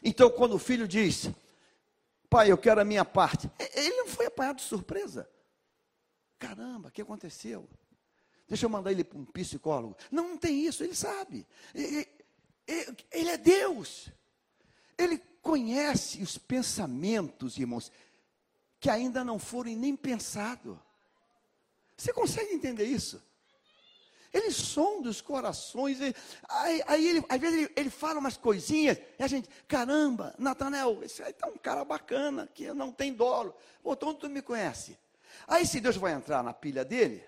[0.01, 1.29] Então, quando o filho diz,
[2.31, 5.29] pai, eu quero a minha parte, ele não foi apanhado de surpresa.
[6.39, 7.69] Caramba, o que aconteceu?
[8.49, 9.97] Deixa eu mandar ele para um psicólogo.
[10.11, 11.47] Não, não tem isso, ele sabe.
[11.75, 12.09] Ele,
[13.11, 14.09] ele é Deus.
[14.97, 17.91] Ele conhece os pensamentos, irmãos,
[18.81, 20.79] que ainda não foram nem pensados.
[21.97, 23.23] Você consegue entender isso?
[24.33, 26.01] Ele sonda os corações.
[26.01, 26.17] Ele,
[26.49, 31.03] aí, aí ele, às vezes ele, ele, fala umas coisinhas, e a gente, caramba, Natanael,
[31.03, 33.55] esse aí está um cara bacana, que não tem dolo.
[33.83, 34.99] Pô, então tu me conhece.
[35.47, 37.23] Aí se Deus vai entrar na pilha dele,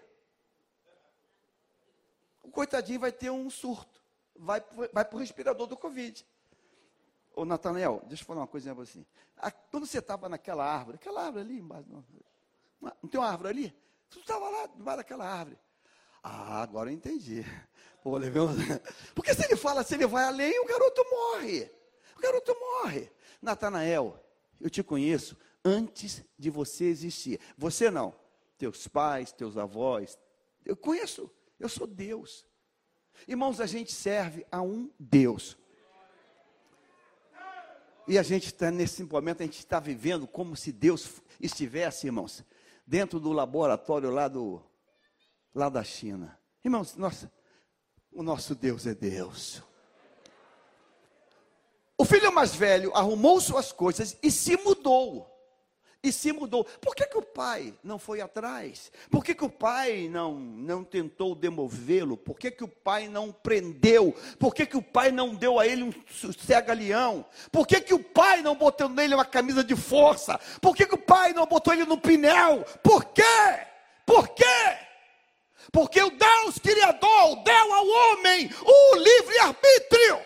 [2.42, 4.02] o coitadinho vai ter um surto.
[4.36, 6.24] Vai, vai para o respirador do Covid.
[7.34, 9.04] Ô, Natanael, deixa eu falar uma coisinha para você.
[9.70, 12.04] Quando você estava naquela árvore, aquela árvore ali embaixo, não,
[13.02, 13.74] não tem uma árvore ali?
[14.08, 15.58] Tu estava lá debaixo daquela árvore.
[16.22, 17.44] Ah, agora eu entendi.
[18.02, 18.40] Pô, levei
[19.14, 21.70] Porque se ele fala, se ele vai além, o garoto morre.
[22.16, 23.10] O garoto morre.
[23.42, 24.18] Natanael,
[24.60, 27.40] eu te conheço antes de você existir.
[27.58, 28.14] Você não.
[28.56, 30.18] Teus pais, teus avós.
[30.64, 31.30] Eu conheço.
[31.58, 32.46] Eu sou Deus.
[33.26, 35.56] Irmãos, a gente serve a um Deus.
[38.06, 42.44] E a gente está nesse momento, a gente está vivendo como se Deus estivesse, irmãos,
[42.86, 44.62] dentro do laboratório lá do
[45.54, 46.38] lá da China.
[46.64, 47.32] Irmãos, nossa,
[48.12, 49.62] o nosso Deus é Deus.
[51.96, 55.33] O filho mais velho arrumou suas coisas e se mudou
[56.04, 56.64] e se mudou.
[56.64, 58.92] Por que, que o pai não foi atrás?
[59.10, 62.14] Por que, que o pai não, não tentou demovê-lo?
[62.14, 64.14] Por que, que o pai não prendeu?
[64.38, 65.92] Por que, que o pai não deu a ele um
[66.38, 67.24] cega-leão?
[67.50, 70.38] Por que, que o pai não botou nele uma camisa de força?
[70.60, 72.64] Por que, que o pai não botou ele no pinel?
[72.82, 73.22] Por quê?
[74.04, 74.78] Por quê?
[75.72, 80.20] Porque o Deus Criador deu ao homem o livre-arbítrio.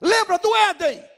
[0.00, 1.11] Lembra do Éden?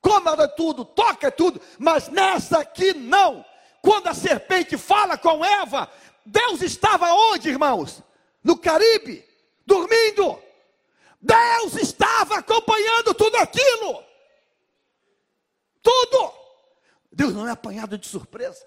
[0.00, 3.44] Coma de tudo, toca tudo, mas nessa aqui não.
[3.82, 5.90] Quando a serpente fala com Eva,
[6.24, 8.02] Deus estava onde, irmãos?
[8.42, 9.24] No Caribe,
[9.66, 10.40] dormindo.
[11.20, 14.04] Deus estava acompanhando tudo aquilo.
[15.82, 16.32] Tudo.
[17.12, 18.66] Deus não é apanhado de surpresa.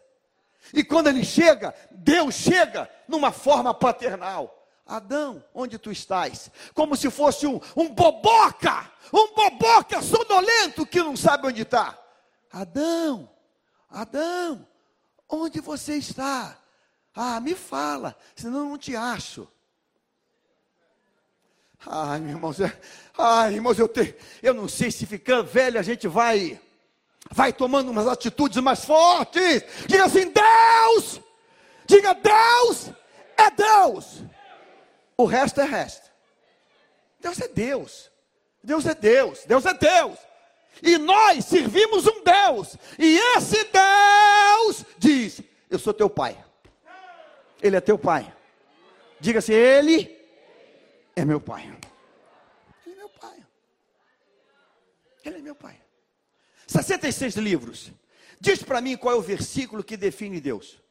[0.73, 4.62] E quando ele chega, Deus chega numa forma paternal.
[4.85, 6.51] Adão, onde tu estás?
[6.73, 11.97] Como se fosse um, um boboca, um boboca sonolento que não sabe onde está.
[12.51, 13.29] Adão,
[13.89, 14.67] Adão,
[15.29, 16.57] onde você está?
[17.15, 19.47] Ah, me fala, senão eu não te acho.
[21.85, 22.79] Ai, irmãos, é,
[23.17, 26.59] ai, irmãos, eu, te, eu não sei se ficando velho a gente vai,
[27.31, 29.63] vai tomando umas atitudes mais fortes.
[29.87, 31.21] Diga assim, Deus,
[31.85, 32.91] diga Deus
[33.37, 34.23] é Deus.
[35.17, 36.11] O resto é resto.
[37.19, 38.11] Deus é Deus.
[38.63, 39.45] Deus é Deus.
[39.45, 40.17] Deus é Deus.
[40.81, 42.77] E nós servimos um Deus.
[42.97, 46.37] E esse Deus diz: Eu sou teu pai.
[47.61, 48.33] Ele é teu pai.
[49.19, 50.19] Diga-se, Ele
[51.15, 51.63] é meu pai.
[52.85, 53.45] Ele é meu pai.
[55.23, 55.79] Ele é meu pai.
[56.67, 57.91] 66 livros.
[58.39, 60.82] Diz para mim qual é o versículo que define Deus.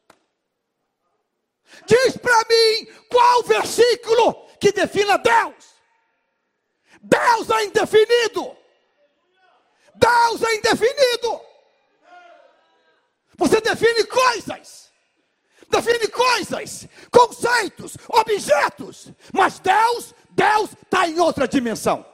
[1.85, 5.73] Diz para mim qual versículo que defina Deus.
[7.01, 8.55] Deus é indefinido.
[9.95, 11.41] Deus é indefinido.
[13.37, 14.91] Você define coisas,
[15.67, 22.05] define coisas, conceitos, objetos, mas Deus, Deus está em outra dimensão.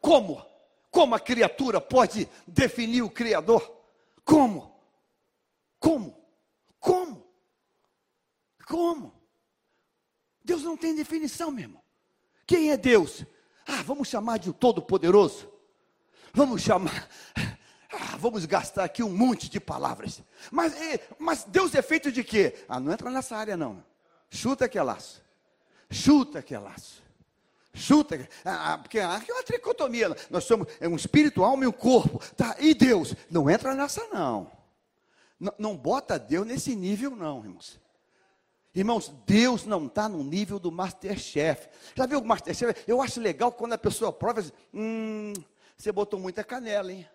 [0.00, 0.44] Como?
[0.90, 3.62] Como a criatura pode definir o Criador?
[4.24, 4.82] Como?
[5.78, 6.17] Como?
[8.68, 9.14] Como?
[10.44, 11.82] Deus não tem definição, meu irmão.
[12.46, 13.24] Quem é Deus?
[13.66, 15.50] Ah, vamos chamar de Todo-Poderoso.
[16.32, 17.08] Vamos chamar.
[17.90, 20.22] Ah, vamos gastar aqui um monte de palavras.
[20.50, 20.74] Mas,
[21.18, 22.54] mas Deus é feito de quê?
[22.68, 23.82] Ah, não entra nessa área não.
[24.30, 25.22] Chuta que é laço.
[25.90, 27.02] Chuta que é laço.
[27.72, 30.14] Chuta, ah, ah porque aqui é uma tricotomia.
[30.28, 32.20] Nós somos é um espírito, alma e um corpo.
[32.36, 33.14] Tá, e Deus?
[33.30, 34.50] Não entra nessa não.
[35.40, 37.80] Não, não bota Deus nesse nível, não, irmãos.
[38.74, 41.68] Irmãos, Deus não está no nível do Masterchef.
[41.94, 42.84] Já viu o Masterchef?
[42.86, 45.32] Eu acho legal quando a pessoa prova, assim, hum,
[45.76, 47.08] você botou muita canela, hein?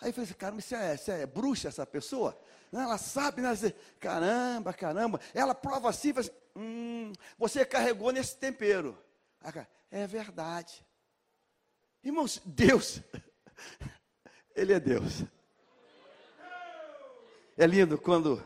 [0.00, 2.38] Aí eu falei assim, caramba, é, é bruxa essa pessoa?
[2.72, 3.52] Ela sabe, né?
[4.00, 5.20] Caramba, caramba.
[5.32, 8.98] Ela prova assim, assim, hum, você carregou nesse tempero.
[9.90, 10.84] É verdade.
[12.02, 13.00] Irmãos, Deus,
[14.54, 15.24] Ele é Deus.
[17.56, 18.42] É lindo quando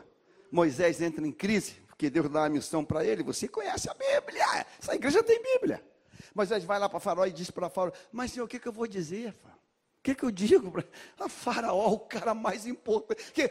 [0.51, 3.23] Moisés entra em crise, porque Deus dá uma missão para ele.
[3.23, 4.45] Você conhece a Bíblia,
[4.79, 5.83] essa igreja tem Bíblia.
[6.33, 8.71] Moisés vai lá para Faraó e diz para Faraó: Mas senhor, o que, que eu
[8.71, 9.35] vou dizer?
[9.43, 10.85] O que, que eu digo para
[11.25, 13.31] a Faraó, o cara mais importante?
[13.31, 13.49] Que...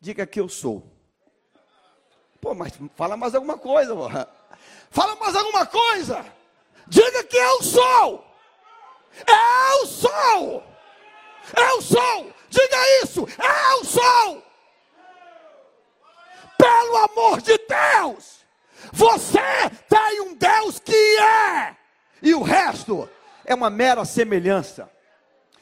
[0.00, 0.88] Diga que eu sou.
[2.40, 4.28] Pô, mas fala mais alguma coisa, porra.
[4.90, 6.24] Fala mais alguma coisa.
[6.86, 8.24] Diga que eu sou.
[9.26, 10.62] Eu sou.
[11.56, 12.32] Eu sou.
[12.48, 13.26] Diga isso.
[13.26, 14.45] Eu sou.
[16.66, 18.44] Pelo amor de Deus.
[18.92, 19.38] Você
[19.88, 21.76] tem um Deus que é.
[22.20, 23.08] E o resto
[23.44, 24.90] é uma mera semelhança.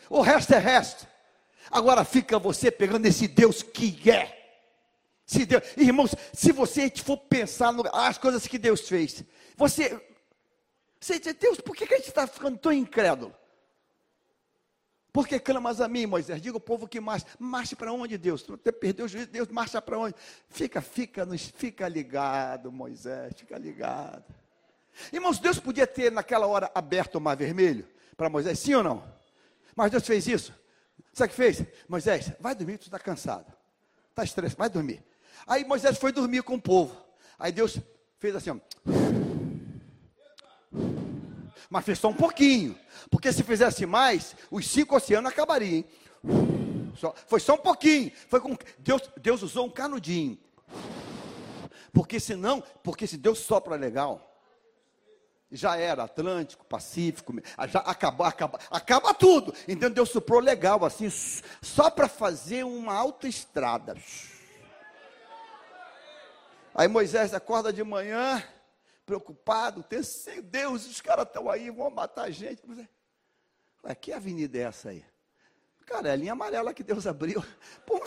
[0.08, 1.06] O resto é resto.
[1.70, 4.40] Agora fica você pegando esse Deus que é.
[5.26, 9.24] Se Deus, irmãos, se você for pensar nas coisas que Deus fez,
[9.56, 10.00] você,
[11.00, 13.34] você Deus, por que, que a gente está ficando tão incrédulo?
[15.14, 16.42] Por que clamas a mim, Moisés?
[16.42, 17.24] Diga o povo que marcha.
[17.38, 18.42] Marche para onde, Deus?
[18.42, 20.16] Tu perdeu o juízo, Deus marcha para onde?
[20.48, 21.24] Fica, fica,
[21.56, 24.24] fica ligado, Moisés, fica ligado.
[25.12, 29.04] Irmãos, Deus podia ter naquela hora aberto o mar vermelho para Moisés, sim ou não?
[29.76, 30.52] Mas Deus fez isso.
[31.12, 31.64] Sabe o que fez?
[31.88, 33.46] Moisés, vai dormir, tu está cansado.
[34.10, 35.00] Está estressado, vai dormir.
[35.46, 37.00] Aí Moisés foi dormir com o povo.
[37.38, 37.78] Aí Deus
[38.18, 39.13] fez assim, ó.
[41.74, 42.78] Mas fez só um pouquinho.
[43.10, 45.82] Porque se fizesse mais, os cinco oceanos acabariam.
[46.96, 48.12] Só, foi só um pouquinho.
[48.28, 50.38] Foi com, Deus, Deus usou um canudinho.
[51.92, 54.40] Porque senão, porque se Deus sopra legal,
[55.50, 57.34] já era Atlântico, Pacífico,
[57.66, 59.52] já acabou, acaba, acaba tudo.
[59.66, 61.10] Então Deus soprou legal, assim,
[61.60, 63.96] só para fazer uma autoestrada.
[66.72, 68.40] Aí Moisés acorda de manhã,
[69.04, 72.62] preocupado, terceiro, Deus, os caras estão aí, vão matar a gente.
[73.84, 75.04] Ué, que avenida é essa aí?
[75.86, 77.44] Cara, é a linha amarela que Deus abriu.
[77.86, 78.00] Pô,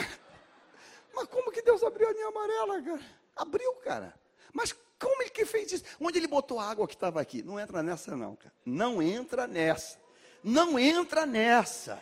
[1.14, 3.06] mas como que Deus abriu a linha amarela, cara?
[3.36, 4.14] Abriu, cara.
[4.52, 5.84] Mas como ele que fez isso?
[6.00, 7.44] Onde ele botou a água que estava aqui?
[7.44, 8.54] Não entra nessa, não, cara.
[8.66, 10.00] Não entra nessa.
[10.44, 12.02] Não entra nessa.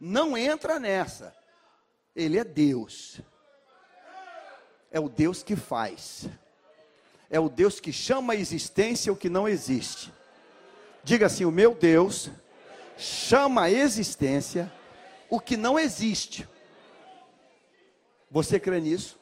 [0.00, 1.36] Não entra nessa.
[2.16, 3.22] Ele é Deus
[4.92, 6.28] é o Deus que faz,
[7.32, 10.12] é o Deus que chama a existência o que não existe.
[11.02, 12.30] Diga assim: o meu Deus
[12.98, 14.70] chama a existência
[15.30, 16.46] o que não existe.
[18.30, 19.18] Você crê nisso?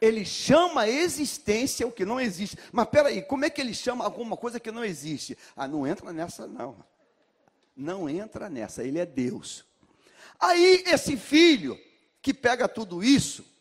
[0.00, 2.56] Ele chama a existência o que não existe.
[2.72, 5.36] Mas peraí, como é que ele chama alguma coisa que não existe?
[5.54, 6.82] Ah, não entra nessa, não.
[7.76, 9.64] Não entra nessa, ele é Deus.
[10.40, 11.78] Aí esse filho
[12.20, 13.51] que pega tudo isso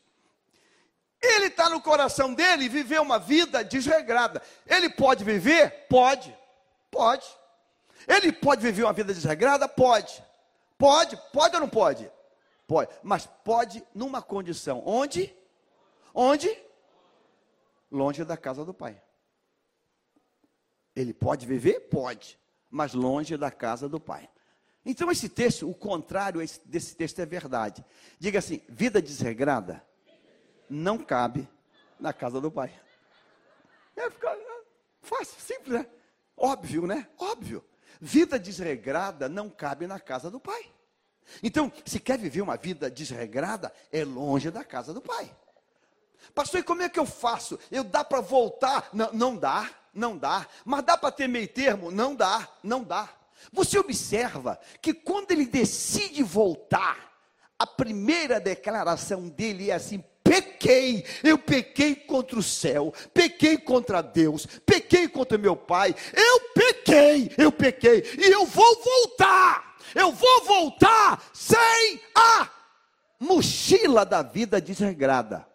[1.62, 4.42] está no coração dele viver uma vida desregrada.
[4.66, 5.86] Ele pode viver?
[5.88, 6.36] Pode.
[6.90, 7.26] Pode.
[8.08, 9.68] Ele pode viver uma vida desregrada?
[9.68, 10.24] Pode.
[10.78, 11.16] Pode.
[11.32, 12.12] Pode ou não pode?
[12.68, 12.92] Pode.
[13.04, 14.82] Mas pode numa condição.
[14.86, 15.34] Onde?
[16.14, 16.50] Onde?
[17.92, 19.00] Longe da casa do pai.
[20.96, 21.82] Ele pode viver?
[21.82, 22.40] Pode.
[22.70, 24.28] Mas longe da casa do pai.
[24.84, 27.86] Então, esse texto, o contrário desse texto é verdade.
[28.18, 29.86] Diga assim: vida desregrada
[30.72, 31.48] não cabe
[32.00, 32.74] na casa do pai.
[33.96, 34.38] É, fica
[35.02, 35.86] fácil, simples, né?
[36.36, 37.08] Óbvio, né?
[37.18, 37.64] Óbvio.
[38.00, 40.72] Vida desregrada não cabe na casa do pai.
[41.44, 45.36] Então, se quer viver uma vida desregrada, é longe da casa do pai.
[46.34, 47.60] Pastor, e como é que eu faço?
[47.70, 48.90] Eu dá para voltar?
[48.94, 50.48] Não, não dá, não dá.
[50.66, 51.92] Mas dá para ter meio termo?
[51.92, 53.10] Não dá, não dá.
[53.52, 57.12] Você observa que quando ele decide voltar,
[57.60, 64.46] a primeira declaração dele é assim: pequei, eu pequei contra o céu, pequei contra Deus,
[64.66, 71.22] pequei contra meu pai, eu pequei, eu pequei, e eu vou voltar, eu vou voltar
[71.34, 72.50] sem a
[73.20, 75.46] mochila da vida desregrada.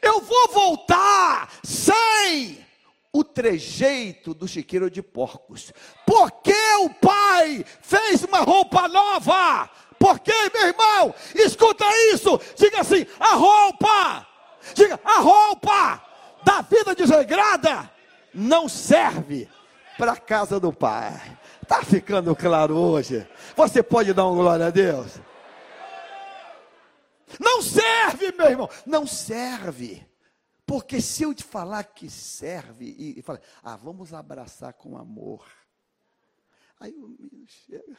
[0.00, 2.64] Eu vou voltar sem
[3.12, 5.72] o trejeito do chiqueiro de porcos.
[6.06, 6.54] Porque
[6.84, 9.68] o pai fez uma roupa nova?
[10.02, 14.26] Porque, meu irmão, escuta isso, diga assim: a roupa,
[14.74, 16.04] diga, a roupa
[16.44, 17.88] da vida desregrada
[18.34, 19.48] não serve
[19.96, 21.38] para a casa do pai.
[21.62, 23.24] Está ficando claro hoje?
[23.54, 25.20] Você pode dar uma glória a Deus?
[27.38, 30.04] Não serve, meu irmão, não serve.
[30.66, 35.46] Porque se eu te falar que serve, e, e falar, ah, vamos abraçar com amor.
[36.80, 37.96] Aí o menino chega.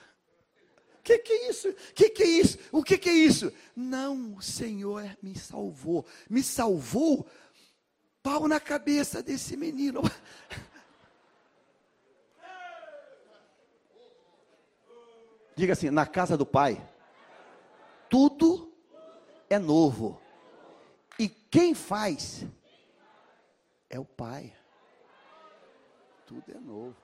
[1.04, 1.74] Que, que é isso?
[1.94, 2.58] Que, que é isso?
[2.72, 3.52] O que, que é isso?
[3.76, 6.06] Não, o Senhor me salvou.
[6.30, 7.28] Me salvou
[8.22, 10.02] pau na cabeça desse menino.
[15.58, 16.82] Diga assim: na casa do Pai,
[18.10, 18.74] tudo
[19.50, 20.22] é novo.
[21.20, 22.46] E quem faz
[23.90, 24.56] é o Pai.
[26.26, 26.96] Tudo é novo.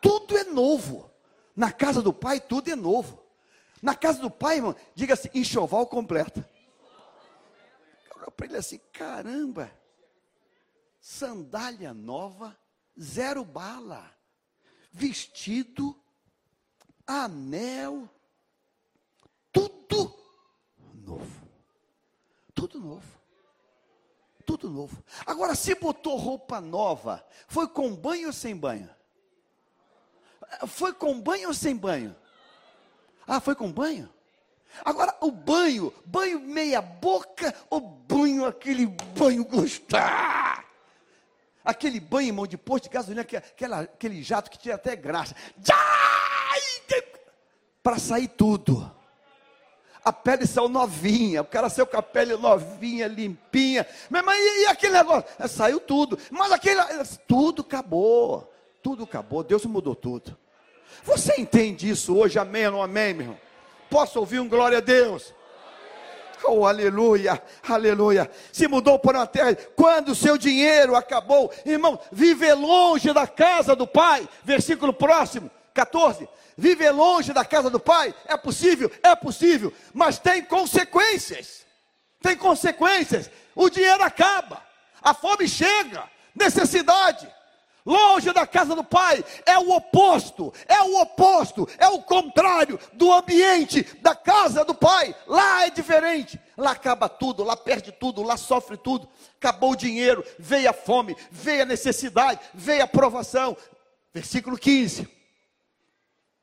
[0.00, 1.10] Tudo é novo.
[1.58, 3.20] Na casa do Pai, tudo é novo.
[3.82, 6.44] Na casa do Pai, irmão, diga assim: enxoval completo.
[8.14, 9.68] Olha para ele assim: caramba,
[11.00, 12.56] sandália nova,
[12.96, 14.08] zero bala,
[14.92, 16.00] vestido,
[17.04, 18.08] anel,
[19.50, 20.16] tudo
[20.94, 21.48] novo.
[22.54, 23.18] Tudo novo.
[24.46, 25.02] Tudo novo.
[25.26, 28.88] Agora, se botou roupa nova, foi com banho ou sem banho?
[30.66, 32.14] Foi com banho ou sem banho?
[33.26, 34.08] Ah, foi com banho?
[34.84, 40.64] Agora, o banho, banho meia boca ou banho, aquele banho gostar?
[41.64, 45.34] Aquele banho, irmão, de posto de gasolina, aquela, aquele jato que tira até graxa.
[47.82, 48.90] Para sair tudo.
[50.04, 53.86] A pele saiu novinha, o cara saiu com a pele novinha, limpinha.
[54.08, 55.28] Mas, e, e aquele negócio?
[55.38, 56.18] É, saiu tudo.
[56.30, 56.80] Mas aquele,
[57.26, 58.50] tudo acabou.
[58.88, 59.44] Tudo acabou.
[59.44, 60.34] Deus mudou tudo.
[61.04, 62.38] Você entende isso hoje?
[62.38, 63.40] Amém ou não amém, meu irmão?
[63.90, 65.34] Posso ouvir um glória a Deus?
[66.42, 68.30] Oh, aleluia, aleluia.
[68.50, 73.76] Se mudou para uma terra, quando o seu dinheiro acabou, irmão, viver longe da casa
[73.76, 74.26] do pai.
[74.42, 76.26] Versículo próximo, 14.
[76.56, 78.90] Viver longe da casa do pai é possível?
[79.02, 81.66] É possível, mas tem consequências.
[82.22, 83.30] Tem consequências.
[83.54, 84.62] O dinheiro acaba,
[85.02, 87.36] a fome chega, necessidade
[87.88, 93.10] longe da casa do pai, é o oposto, é o oposto, é o contrário do
[93.10, 95.16] ambiente da casa do pai.
[95.26, 99.08] Lá é diferente, lá acaba tudo, lá perde tudo, lá sofre tudo.
[99.38, 103.56] Acabou o dinheiro, veio a fome, veio a necessidade, veio a provação.
[104.12, 105.08] Versículo 15.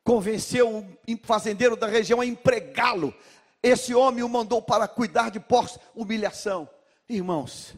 [0.04, 3.14] Convenceu um fazendeiro da região a empregá-lo.
[3.62, 6.68] Esse homem o mandou para cuidar de porcos, humilhação.
[7.08, 7.76] Irmãos,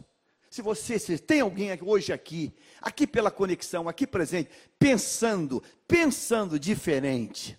[0.58, 2.52] se você se tem alguém hoje aqui,
[2.82, 7.56] aqui pela conexão, aqui presente, pensando, pensando diferente,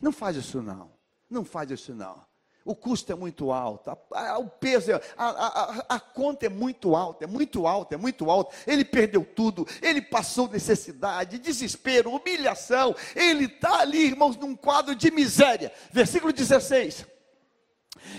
[0.00, 0.90] não faz isso não.
[1.30, 2.24] Não faz isso não.
[2.64, 6.96] O custo é muito alto, a, a, o peso, é, a, a, conta é muito
[6.96, 8.56] alta, é muito alta, é muito alta.
[8.66, 12.96] Ele perdeu tudo, ele passou necessidade, desespero, humilhação.
[13.14, 15.70] Ele está ali, irmãos, num quadro de miséria.
[15.92, 17.06] Versículo 16.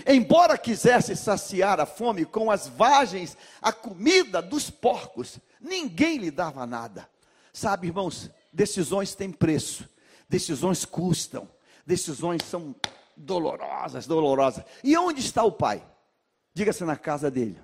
[0.06, 6.66] Embora quisesse saciar a fome com as vagens, a comida dos porcos, ninguém lhe dava
[6.66, 7.08] nada.
[7.52, 9.88] Sabe, irmãos, decisões têm preço,
[10.28, 11.48] decisões custam,
[11.86, 12.74] decisões são
[13.16, 14.64] dolorosas, dolorosas.
[14.84, 15.82] E onde está o pai?
[16.52, 17.58] Diga-se na casa dele.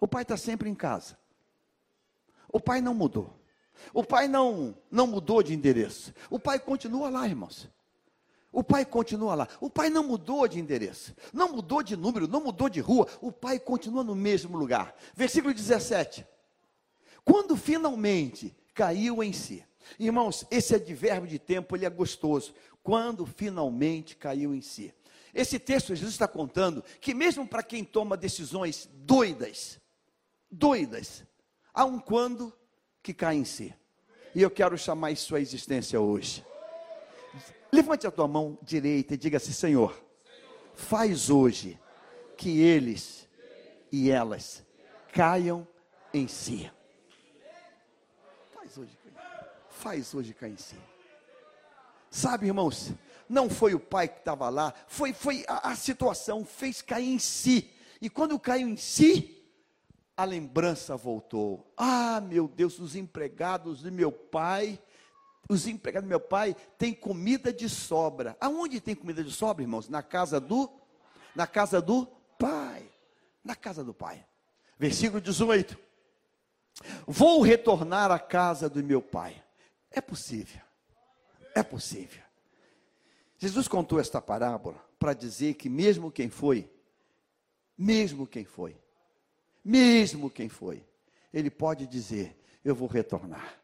[0.00, 1.16] O pai está sempre em casa.
[2.48, 3.38] O pai não mudou.
[3.94, 6.14] O pai não, não mudou de endereço.
[6.28, 7.68] O pai continua lá, irmãos.
[8.52, 9.48] O pai continua lá.
[9.60, 13.08] O pai não mudou de endereço, não mudou de número, não mudou de rua.
[13.20, 14.94] O pai continua no mesmo lugar.
[15.14, 16.26] Versículo 17.
[17.24, 19.64] Quando finalmente caiu em si.
[19.98, 22.54] Irmãos, esse advérbio de tempo ele é gostoso.
[22.82, 24.92] Quando finalmente caiu em si.
[25.32, 29.80] Esse texto Jesus está contando que mesmo para quem toma decisões doidas,
[30.50, 31.24] doidas,
[31.72, 32.52] há um quando
[33.02, 33.74] que cai em si.
[34.34, 36.44] E eu quero chamar isso à existência hoje.
[37.74, 39.98] Levante a tua mão direita e diga assim: Senhor,
[40.74, 41.80] faz hoje
[42.36, 43.26] que eles
[43.90, 44.62] e elas
[45.10, 45.66] caiam
[46.12, 46.70] em si.
[48.52, 48.98] Faz hoje,
[49.70, 50.76] faz hoje cair em si.
[52.10, 52.92] Sabe, irmãos,
[53.26, 57.18] não foi o pai que estava lá, foi, foi a, a situação, fez cair em
[57.18, 57.70] si.
[58.02, 59.42] E quando caiu em si,
[60.14, 61.72] a lembrança voltou.
[61.74, 64.78] Ah, meu Deus, os empregados de meu pai
[65.48, 68.36] os empregados do meu pai têm comida de sobra.
[68.40, 69.88] Aonde tem comida de sobra, irmãos?
[69.88, 70.70] Na casa do
[71.34, 72.06] na casa do
[72.38, 72.90] pai.
[73.44, 74.24] Na casa do pai.
[74.78, 75.78] Versículo 18.
[77.06, 79.42] Vou retornar à casa do meu pai.
[79.90, 80.60] É possível.
[81.54, 82.22] É possível.
[83.38, 86.70] Jesus contou esta parábola para dizer que mesmo quem foi,
[87.76, 88.80] mesmo quem foi,
[89.64, 90.86] mesmo quem foi,
[91.32, 93.61] ele pode dizer: Eu vou retornar.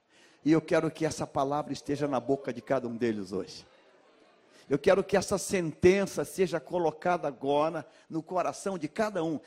[0.49, 3.66] E eu quero que essa palavra esteja na boca de cada um deles hoje.
[4.66, 9.38] Eu quero que essa sentença seja colocada agora no coração de cada um.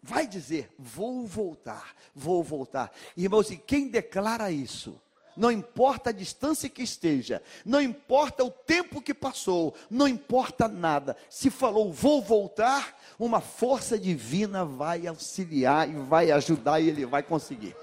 [0.00, 2.92] Vai dizer: Vou voltar, vou voltar.
[3.16, 5.00] Irmãos, e quem declara isso?
[5.36, 11.14] não importa a distância que esteja, não importa o tempo que passou, não importa nada.
[11.28, 17.22] Se falou, vou voltar, uma força divina vai auxiliar e vai ajudar e ele vai
[17.22, 17.76] conseguir.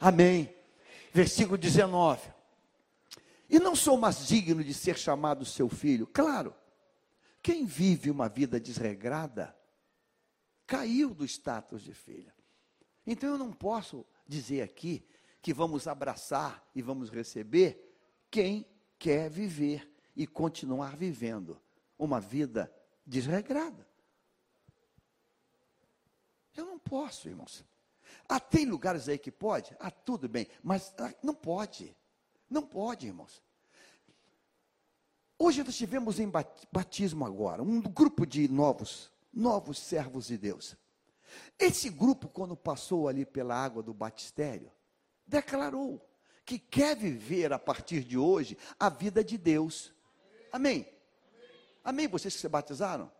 [0.00, 0.55] Amém.
[1.16, 2.30] Versículo 19.
[3.48, 6.06] E não sou mais digno de ser chamado seu filho.
[6.06, 6.54] Claro,
[7.42, 9.56] quem vive uma vida desregrada
[10.66, 12.34] caiu do status de filha.
[13.06, 15.08] Então eu não posso dizer aqui
[15.40, 17.98] que vamos abraçar e vamos receber
[18.30, 21.58] quem quer viver e continuar vivendo
[21.98, 22.70] uma vida
[23.06, 23.88] desregrada.
[26.54, 27.64] Eu não posso, irmãos.
[28.28, 29.76] Ah, tem lugares aí que pode?
[29.78, 31.96] Ah, tudo bem, mas ah, não pode.
[32.48, 33.42] Não pode, irmãos.
[35.38, 36.30] Hoje nós tivemos em
[36.72, 40.76] batismo agora um grupo de novos, novos servos de Deus.
[41.58, 44.72] Esse grupo, quando passou ali pela água do batistério,
[45.26, 46.00] declarou
[46.44, 49.92] que quer viver a partir de hoje a vida de Deus.
[50.52, 50.88] Amém?
[51.84, 53.12] Amém, vocês que se batizaram?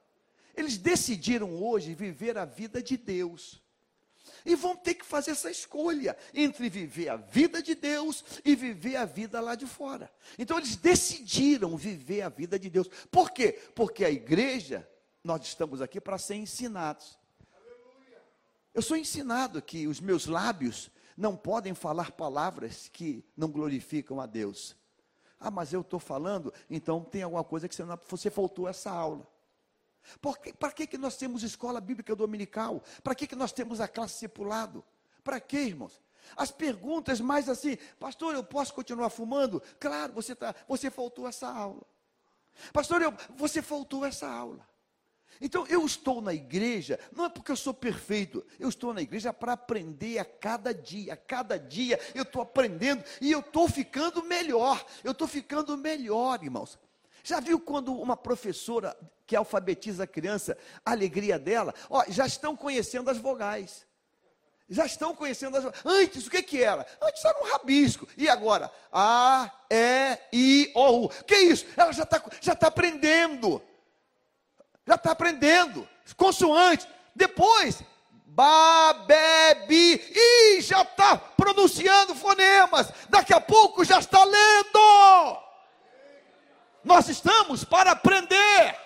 [0.55, 3.63] Eles decidiram hoje viver a vida de Deus.
[4.45, 8.97] E vão ter que fazer essa escolha entre viver a vida de Deus e viver
[8.97, 10.11] a vida lá de fora.
[10.39, 12.89] Então eles decidiram viver a vida de Deus.
[13.11, 13.53] Por quê?
[13.75, 14.89] Porque a igreja,
[15.23, 17.19] nós estamos aqui para ser ensinados.
[18.75, 24.27] Eu sou ensinado que os meus lábios não podem falar palavras que não glorificam a
[24.27, 24.77] Deus.
[25.41, 28.91] Ah, mas eu estou falando, então tem alguma coisa que você, não, você faltou essa
[28.91, 29.27] aula.
[30.59, 32.83] Para que, que nós temos escola bíblica dominical?
[33.03, 34.85] Para que, que nós temos a classe discipulado?
[35.23, 36.01] Para que, irmãos?
[36.37, 39.63] As perguntas mais assim, pastor, eu posso continuar fumando?
[39.79, 41.83] Claro, você, tá, você faltou essa aula.
[42.73, 44.67] Pastor, eu, você faltou essa aula.
[45.41, 49.33] Então eu estou na igreja, não é porque eu sou perfeito, eu estou na igreja
[49.33, 54.23] para aprender a cada dia, a cada dia eu estou aprendendo e eu estou ficando
[54.23, 56.79] melhor, eu estou ficando melhor, irmãos.
[57.27, 58.97] Já viu quando uma professora
[59.27, 63.85] que alfabetiza a criança, a alegria dela, ó, já estão conhecendo as vogais.
[64.69, 65.65] Já estão conhecendo as.
[65.85, 66.87] Antes, o que que era?
[67.03, 68.07] Antes era um rabisco.
[68.17, 68.71] E agora?
[68.93, 71.09] A, E, I, O, U.
[71.09, 71.67] Que isso?
[71.77, 73.63] Ela já está já tá aprendendo
[74.87, 75.87] já está aprendendo.
[76.17, 76.87] Consoante.
[77.15, 77.83] Depois,
[78.27, 82.93] babebi, e já está pronunciando fonemas.
[83.09, 85.46] Daqui a pouco já está lendo.
[86.87, 88.77] Nós estamos para aprender.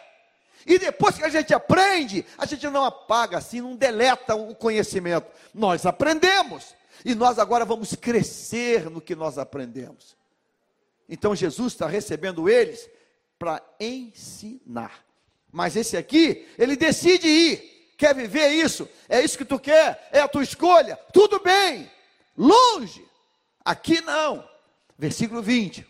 [0.67, 5.31] E depois que a gente aprende, a gente não apaga assim, não deleta o conhecimento.
[5.53, 6.75] Nós aprendemos.
[7.05, 10.17] E nós agora vamos crescer no que nós aprendemos.
[11.11, 12.89] Então Jesus está recebendo eles
[13.39, 15.05] para ensinar.
[15.53, 17.93] Mas esse aqui, ele decide ir.
[17.99, 18.89] Quer viver isso?
[19.11, 20.09] É isso que tu quer?
[20.11, 20.97] É a tua escolha?
[21.13, 21.91] Tudo bem.
[22.35, 23.07] Longe.
[23.63, 24.49] Aqui não.
[24.99, 25.90] Versículo 20.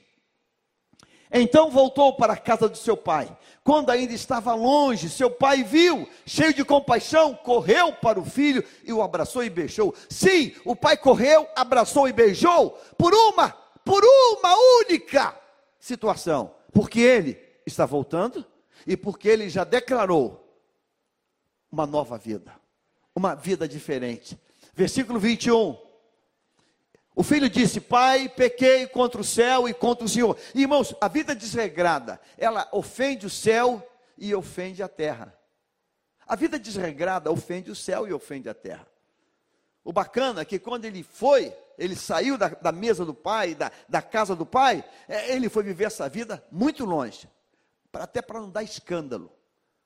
[1.33, 3.37] Então voltou para a casa do seu pai.
[3.63, 8.93] Quando ainda estava longe, seu pai viu, cheio de compaixão, correu para o filho e
[8.93, 9.95] o abraçou e beijou.
[10.09, 13.51] Sim, o pai correu, abraçou e beijou por uma,
[13.85, 15.39] por uma única
[15.79, 18.45] situação, porque ele está voltando
[18.87, 20.41] e porque ele já declarou
[21.71, 22.53] uma nova vida,
[23.15, 24.39] uma vida diferente.
[24.75, 25.90] Versículo 21.
[27.21, 30.39] O filho disse: Pai, pequei contra o céu e contra o Senhor.
[30.55, 35.39] Irmãos, a vida desregrada, ela ofende o céu e ofende a terra.
[36.27, 38.87] A vida desregrada ofende o céu e ofende a terra.
[39.85, 43.71] O bacana é que quando ele foi, ele saiu da, da mesa do pai, da,
[43.87, 47.29] da casa do pai, é, ele foi viver essa vida muito longe
[47.93, 49.31] até para não dar escândalo,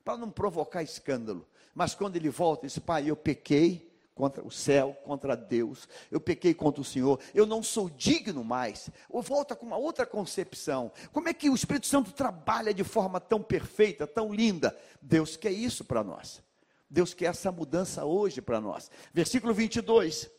[0.05, 1.45] para não provocar escândalo.
[1.73, 6.19] Mas quando ele volta, ele diz: Pai, eu pequei contra o céu, contra Deus, eu
[6.21, 8.89] pequei contra o Senhor, eu não sou digno mais.
[9.09, 10.91] Ou volta com uma outra concepção.
[11.11, 14.75] Como é que o Espírito Santo trabalha de forma tão perfeita, tão linda?
[15.01, 16.41] Deus quer isso para nós.
[16.89, 18.89] Deus quer essa mudança hoje para nós.
[19.13, 20.29] Versículo 22.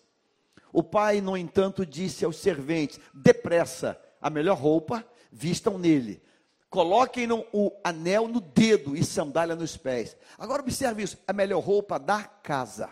[0.72, 6.22] O pai, no entanto, disse aos serventes: depressa, a melhor roupa, vistam nele
[6.68, 10.16] Coloquem o anel no dedo e sandália nos pés.
[10.36, 12.90] Agora observe isso: a melhor roupa da casa.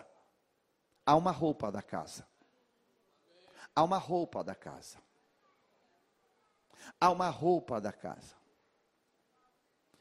[1.06, 2.26] Há uma roupa da casa.
[3.74, 4.98] há uma roupa da casa.
[7.00, 8.34] Há uma roupa da casa.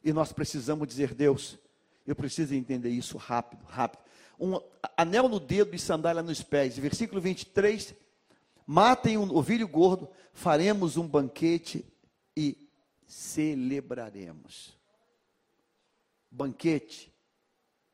[0.03, 1.57] E nós precisamos dizer, Deus,
[2.05, 4.03] eu preciso entender isso rápido, rápido.
[4.39, 4.59] Um
[4.97, 6.77] anel no dedo e sandália nos pés.
[6.77, 7.95] Versículo 23.
[8.65, 11.85] Matem um ovelho gordo, faremos um banquete
[12.35, 12.69] e
[13.05, 14.77] celebraremos.
[16.29, 17.13] Banquete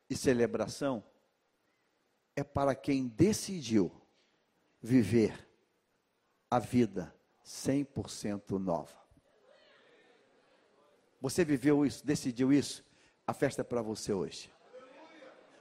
[0.08, 1.04] e celebração
[2.40, 3.92] é para quem decidiu
[4.80, 5.46] viver
[6.50, 7.14] a vida
[7.44, 8.98] 100% nova.
[11.20, 12.82] Você viveu isso, decidiu isso?
[13.26, 14.50] A festa é para você hoje.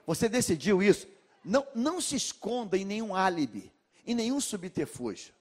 [0.08, 1.08] Você decidiu isso?
[1.44, 3.72] Não, não se esconda em nenhum álibi,
[4.06, 5.34] em nenhum subterfúgio.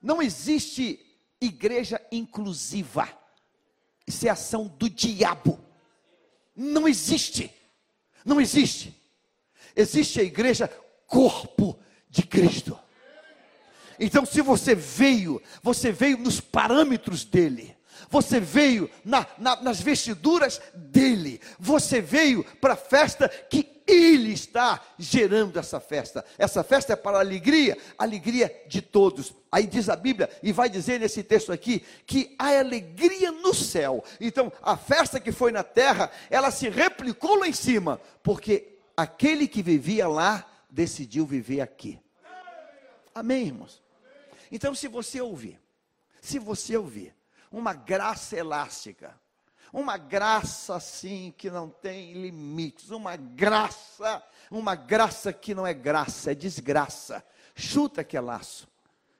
[0.00, 1.04] Não existe
[1.40, 3.08] igreja inclusiva.
[4.06, 5.58] Isso é ação do diabo.
[6.54, 7.52] Não existe.
[8.24, 9.01] Não existe.
[9.74, 10.70] Existe a igreja
[11.06, 12.78] corpo de Cristo.
[13.98, 17.76] Então, se você veio, você veio nos parâmetros dele.
[18.10, 21.40] Você veio na, na, nas vestiduras dele.
[21.58, 26.24] Você veio para a festa que ele está gerando essa festa.
[26.38, 29.34] Essa festa é para a alegria, alegria de todos.
[29.50, 34.02] Aí diz a Bíblia, e vai dizer nesse texto aqui, que há alegria no céu.
[34.20, 39.46] Então, a festa que foi na terra, ela se replicou lá em cima, porque aquele
[39.48, 42.00] que vivia lá decidiu viver aqui.
[43.14, 43.82] Amém, irmãos?
[44.50, 45.60] Então, se você ouvir,
[46.20, 47.14] se você ouvir
[47.50, 49.20] uma graça elástica,
[49.72, 56.32] uma graça assim que não tem limites, uma graça, uma graça que não é graça,
[56.32, 57.24] é desgraça.
[57.54, 58.68] Chuta que é laço.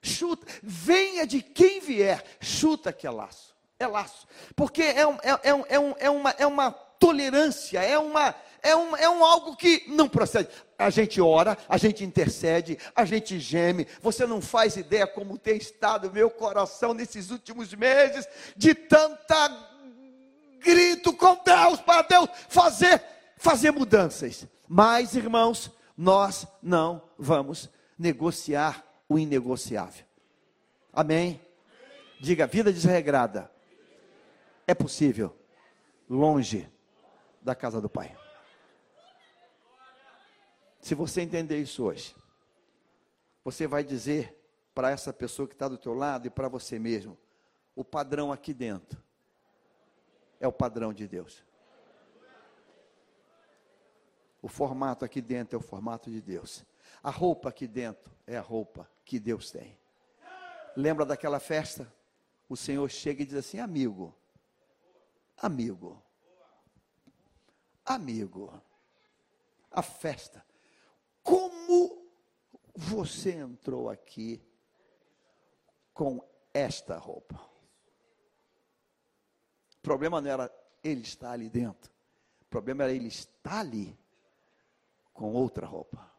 [0.01, 3.55] Chuta, venha de quem vier, chuta que é laço.
[3.79, 4.27] É laço.
[4.55, 8.35] Porque é, um, é, é, um, é, um, é, uma, é uma tolerância, é uma,
[8.63, 10.49] é um, é um algo que não procede.
[10.79, 13.85] A gente ora, a gente intercede, a gente geme.
[14.01, 19.69] Você não faz ideia como tem estado meu coração nesses últimos meses de tanta
[20.59, 23.03] grito com Deus para Deus fazer
[23.37, 24.47] fazer mudanças.
[24.69, 30.05] Mas, irmãos, nós não vamos negociar o inegociável.
[30.93, 31.41] Amém?
[32.21, 33.51] Diga, vida desregrada
[34.65, 35.35] é possível
[36.09, 36.69] longe
[37.41, 38.15] da casa do Pai.
[40.83, 42.13] Se você entender isso hoje,
[43.41, 44.37] você vai dizer
[44.75, 47.17] para essa pessoa que está do teu lado e para você mesmo,
[47.73, 49.01] o padrão aqui dentro
[50.41, 51.41] é o padrão de Deus.
[54.41, 56.65] O formato aqui dentro é o formato de Deus.
[57.01, 59.79] A roupa aqui dentro é a roupa que Deus tem.
[60.75, 61.89] Lembra daquela festa?
[62.49, 64.13] O Senhor chega e diz assim: amigo,
[65.37, 66.03] amigo,
[67.85, 68.61] amigo,
[69.71, 70.43] a festa.
[71.23, 72.05] Como
[72.75, 74.41] você entrou aqui
[75.93, 76.21] com
[76.53, 77.35] esta roupa?
[79.77, 80.53] O problema não era
[80.83, 81.91] ele estar ali dentro.
[82.41, 83.97] O problema era ele estar ali
[85.13, 86.11] com outra roupa.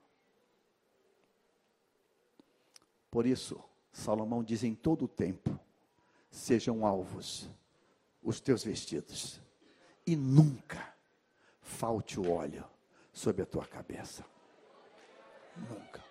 [3.11, 5.59] Por isso, Salomão diz em todo o tempo:
[6.31, 7.49] sejam alvos
[8.23, 9.41] os teus vestidos,
[10.07, 10.95] e nunca
[11.61, 12.65] falte o óleo
[13.13, 14.25] sobre a tua cabeça.
[15.57, 16.05] Nunca.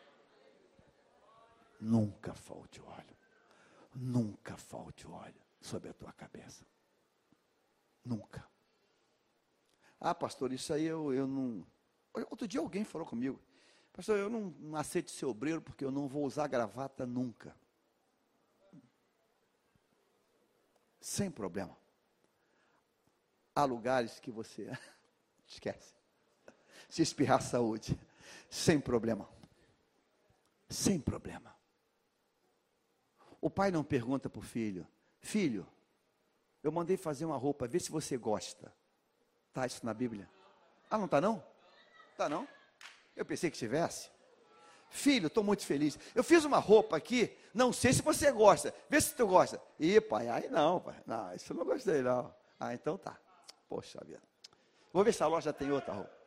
[1.79, 3.17] Nunca falte óleo.
[3.93, 6.65] Nunca falte óleo sobre a tua cabeça.
[8.03, 8.45] Nunca.
[9.99, 11.65] Ah, pastor, isso aí eu, eu não.
[12.29, 13.41] Outro dia alguém falou comigo,
[13.91, 17.55] pastor, eu não, não aceito ser obreiro porque eu não vou usar gravata nunca.
[20.99, 21.77] Sem problema.
[23.55, 24.71] Há lugares que você
[25.47, 25.93] esquece.
[26.89, 27.97] Se espirrar saúde,
[28.49, 29.27] sem problema.
[30.69, 31.55] Sem problema.
[33.39, 34.87] O pai não pergunta para o filho:
[35.19, 35.67] Filho,
[36.63, 38.73] eu mandei fazer uma roupa, vê se você gosta.
[39.49, 40.29] Está isso na Bíblia?
[40.89, 41.43] Ah, não está não?
[42.11, 42.47] Está não?
[43.15, 44.09] Eu pensei que tivesse.
[44.89, 45.97] Filho, estou muito feliz.
[46.13, 48.73] Eu fiz uma roupa aqui, não sei se você gosta.
[48.89, 49.61] Vê se tu gosta.
[49.79, 51.01] Ih, pai, aí não, pai.
[51.05, 52.33] Não, isso eu não gostei, não.
[52.59, 53.19] Ah, então tá.
[53.67, 54.21] Poxa vida.
[54.91, 56.22] Vou ver se a loja tem outra roupa.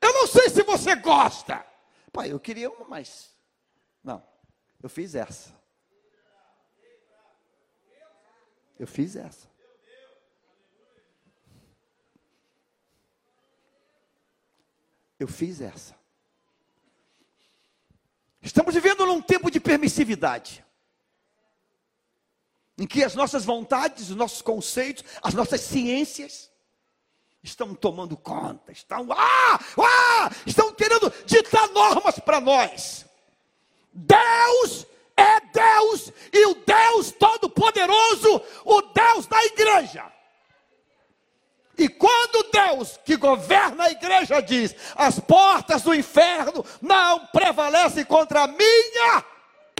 [0.00, 1.64] Eu não sei se você gosta.
[2.12, 3.34] Pai, eu queria uma, mas.
[4.02, 4.22] Não,
[4.82, 5.56] eu fiz essa.
[8.78, 9.48] Eu fiz essa.
[15.18, 15.98] Eu fiz essa.
[18.40, 20.64] Estamos vivendo num tempo de permissividade.
[22.78, 26.48] Em que as nossas vontades, os nossos conceitos, as nossas ciências
[27.48, 33.06] estão tomando conta, estão, ah, ah, estão querendo ditar normas para nós.
[33.92, 34.86] Deus
[35.16, 40.04] é Deus e o Deus Todo-Poderoso, o Deus da igreja.
[41.76, 48.42] E quando Deus, que governa a igreja, diz: as portas do inferno não prevalecem contra
[48.42, 49.24] a minha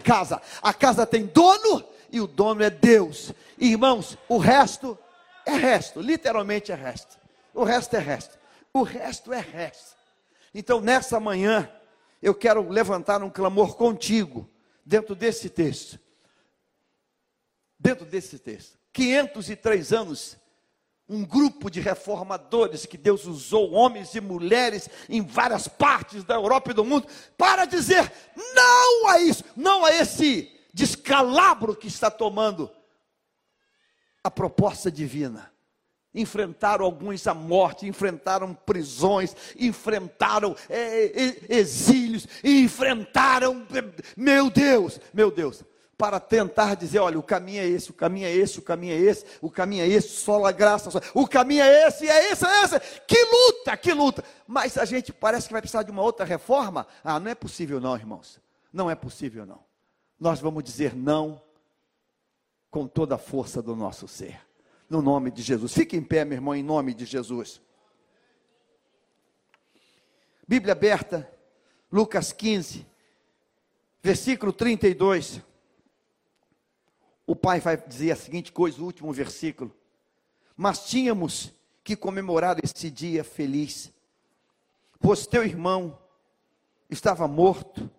[0.05, 3.33] casa, a casa tem dono e o dono é Deus.
[3.59, 4.97] Irmãos, o resto
[5.45, 7.18] é resto, literalmente é resto.
[7.55, 8.39] O resto é resto.
[8.73, 9.97] O resto é resto.
[10.55, 11.71] Então, nessa manhã,
[12.23, 14.49] eu quero levantar um clamor contigo,
[14.85, 15.99] dentro desse texto.
[17.79, 18.79] Dentro desse texto.
[18.93, 20.37] 503 anos,
[21.09, 26.71] um grupo de reformadores que Deus usou, homens e mulheres, em várias partes da Europa
[26.71, 28.13] e do mundo, para dizer
[28.55, 32.71] não a isso, não a esse descalabro que está tomando
[34.23, 35.53] a proposta divina.
[36.15, 43.67] Enfrentaram alguns a morte, enfrentaram prisões, enfrentaram é, é, exílios, enfrentaram,
[44.17, 45.63] meu Deus, meu Deus,
[45.99, 48.99] para tentar dizer: olha, o caminho é esse, o caminho é esse, o caminho é
[48.99, 52.47] esse, o caminho é esse, só a graça, só, o caminho é esse, é esse,
[52.47, 52.81] é esse.
[53.07, 54.25] Que luta, que luta.
[54.47, 56.87] Mas a gente parece que vai precisar de uma outra reforma.
[57.03, 58.41] Ah, não é possível, não, irmãos.
[58.73, 59.61] Não é possível, não.
[60.21, 61.43] Nós vamos dizer não
[62.71, 64.41] com toda a força do nosso ser.
[64.89, 65.73] No nome de Jesus.
[65.73, 67.61] Fique em pé, meu irmão, em nome de Jesus.
[70.47, 71.31] Bíblia aberta,
[71.93, 72.87] Lucas 15,
[74.03, 75.43] versículo 32.
[77.27, 79.71] O pai vai dizer a seguinte coisa, o último versículo.
[80.57, 81.53] Mas tínhamos
[81.85, 83.93] que comemorar esse dia feliz,
[84.99, 85.99] pois teu irmão
[86.89, 87.91] estava morto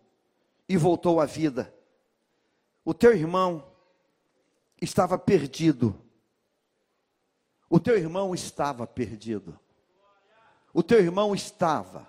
[0.68, 1.74] e voltou à vida.
[2.84, 3.72] O teu irmão
[4.82, 5.96] estava perdido.
[7.70, 9.58] O teu irmão estava perdido.
[10.74, 12.08] O teu irmão estava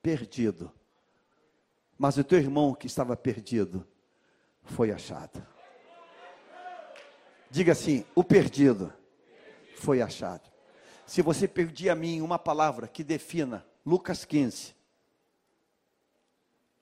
[0.00, 0.72] perdido.
[1.98, 3.86] Mas o teu irmão que estava perdido
[4.62, 5.44] foi achado.
[7.50, 8.92] Diga assim: o perdido
[9.76, 10.48] foi achado.
[11.04, 14.74] Se você pedir a mim uma palavra que defina Lucas 15,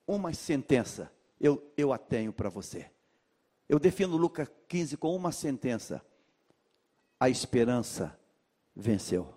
[0.06, 1.10] uma sentença,
[1.40, 2.90] eu, eu a tenho para você.
[3.68, 6.04] Eu defino Lucas 15 com uma sentença:
[7.18, 8.18] a esperança
[8.74, 9.34] venceu.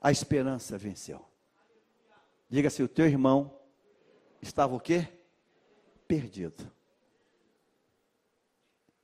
[0.00, 1.24] A esperança venceu.
[2.48, 3.60] Diga se o teu irmão
[4.40, 5.06] estava o quê?
[6.06, 6.70] Perdido.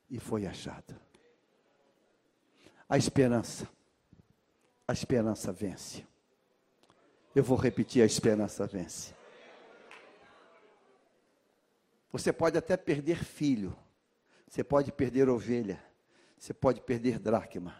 [0.08, 0.98] E foi achado.
[2.88, 3.68] A esperança.
[4.86, 6.06] A esperança vence.
[7.34, 9.12] Eu vou repetir: a esperança vence.
[12.12, 13.76] Você pode até perder filho,
[14.54, 15.82] você pode perder ovelha,
[16.38, 17.74] você pode perder dracma,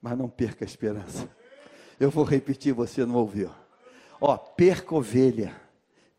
[0.00, 1.28] mas não perca a esperança.
[1.98, 3.50] Eu vou repetir, você não ouviu.
[4.20, 5.60] Ó, perca ovelha,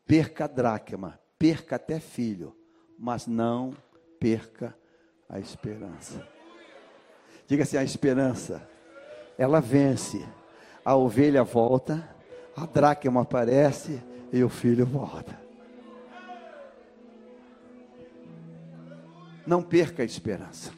[0.05, 2.53] perca dracma, perca até filho,
[2.99, 3.74] mas não
[4.20, 4.78] perca
[5.30, 6.28] a esperança.
[7.47, 8.70] Diga assim: a esperança,
[9.38, 10.28] ela vence.
[10.84, 12.05] A ovelha volta,
[12.53, 14.03] a dracma aparece
[14.34, 15.39] e o filho volta.
[19.45, 20.71] Não perca a esperança.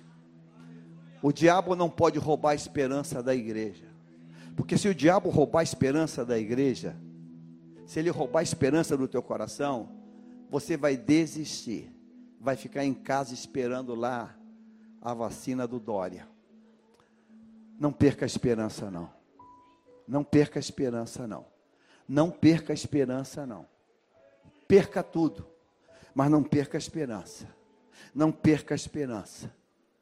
[1.22, 3.86] O diabo não pode roubar a esperança da igreja.
[4.56, 6.96] Porque se o diabo roubar a esperança da igreja,
[7.86, 9.90] se ele roubar a esperança do teu coração,
[10.50, 11.92] você vai desistir.
[12.40, 14.36] Vai ficar em casa esperando lá
[15.02, 16.28] a vacina do Dória.
[17.80, 19.10] Não perca a esperança não.
[20.08, 21.46] Não perca a esperança não.
[22.08, 23.66] Não perca a esperança não.
[24.68, 25.48] Perca tudo,
[26.14, 27.48] mas não perca a esperança
[28.14, 29.54] não perca a esperança.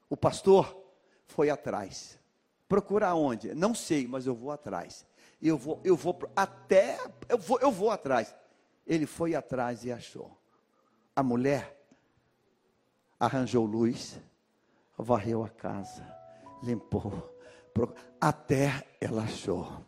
[0.09, 0.77] O pastor
[1.25, 2.19] foi atrás.
[2.67, 3.53] Procurar onde?
[3.53, 5.05] Não sei, mas eu vou atrás.
[5.41, 8.35] Eu vou, eu vou até, eu vou, eu vou atrás.
[8.85, 10.37] Ele foi atrás e achou.
[11.15, 11.77] A mulher
[13.19, 14.19] arranjou luz,
[14.97, 16.05] varreu a casa,
[16.63, 17.35] limpou,
[18.19, 19.85] até ela achou.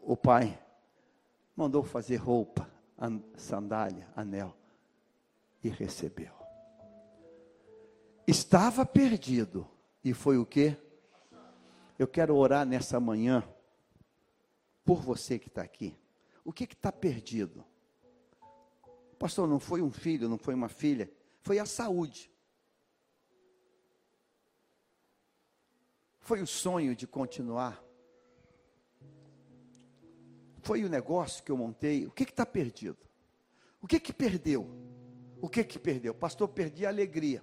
[0.00, 0.58] O pai
[1.56, 2.68] mandou fazer roupa,
[3.36, 4.59] sandália, anel
[5.62, 6.32] e recebeu.
[8.26, 9.68] Estava perdido
[10.04, 10.76] e foi o que?
[11.98, 13.46] Eu quero orar nessa manhã
[14.84, 15.96] por você que está aqui.
[16.44, 17.64] O que está perdido?
[19.18, 22.30] Pastor, não foi um filho, não foi uma filha, foi a saúde.
[26.20, 27.82] Foi o sonho de continuar.
[30.62, 32.06] Foi o negócio que eu montei.
[32.06, 32.98] O que está perdido?
[33.82, 34.89] O que que perdeu?
[35.40, 36.14] O que que perdeu?
[36.14, 37.42] Pastor, perdi a alegria.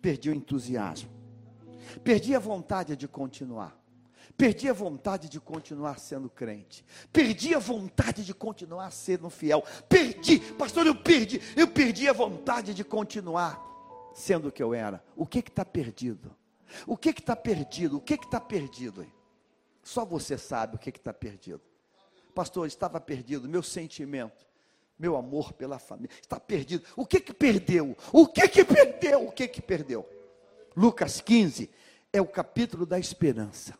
[0.00, 1.10] Perdi o entusiasmo.
[2.02, 3.78] Perdi a vontade de continuar.
[4.36, 6.84] Perdi a vontade de continuar sendo crente.
[7.12, 9.62] Perdi a vontade de continuar sendo fiel.
[9.88, 11.40] Perdi, pastor, eu perdi.
[11.56, 13.60] Eu perdi a vontade de continuar
[14.14, 15.04] sendo o que eu era.
[15.14, 16.34] O que está perdido?
[16.86, 17.98] O que está perdido?
[17.98, 19.06] O que está perdido?
[19.82, 21.60] Só você sabe o que está perdido.
[22.34, 24.44] Pastor, estava perdido meu sentimento,
[24.98, 26.10] meu amor pela família.
[26.20, 26.84] Está perdido.
[26.96, 27.96] O que que perdeu?
[28.12, 29.26] O que que perdeu?
[29.26, 30.08] O que que perdeu?
[30.76, 31.70] Lucas 15
[32.12, 33.78] é o capítulo da esperança.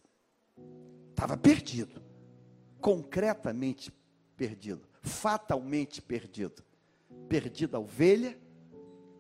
[1.10, 2.02] Estava perdido.
[2.80, 3.92] Concretamente
[4.36, 4.86] perdido.
[5.00, 6.62] Fatalmente perdido.
[7.28, 8.36] Perdida a ovelha.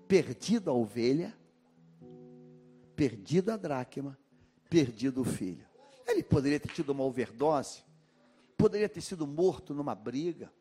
[0.08, 1.36] Perdida a ovelha.
[2.96, 4.18] Perdida a dracma.
[4.68, 5.66] Perdido o filho.
[6.06, 7.82] Ele poderia ter tido uma overdose.
[8.56, 10.52] Poderia ter sido morto numa briga.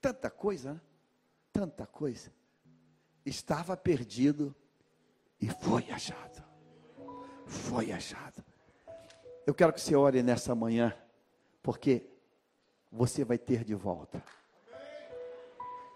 [0.00, 0.80] Tanta coisa, né?
[1.52, 2.32] Tanta coisa.
[3.24, 4.54] Estava perdido
[5.40, 6.44] e foi achado.
[7.46, 8.44] Foi achado.
[9.46, 10.94] Eu quero que você ore nessa manhã,
[11.62, 12.06] porque
[12.92, 14.22] você vai ter de volta.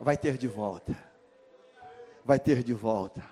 [0.01, 0.97] Vai ter de volta.
[2.25, 3.23] Vai ter de volta.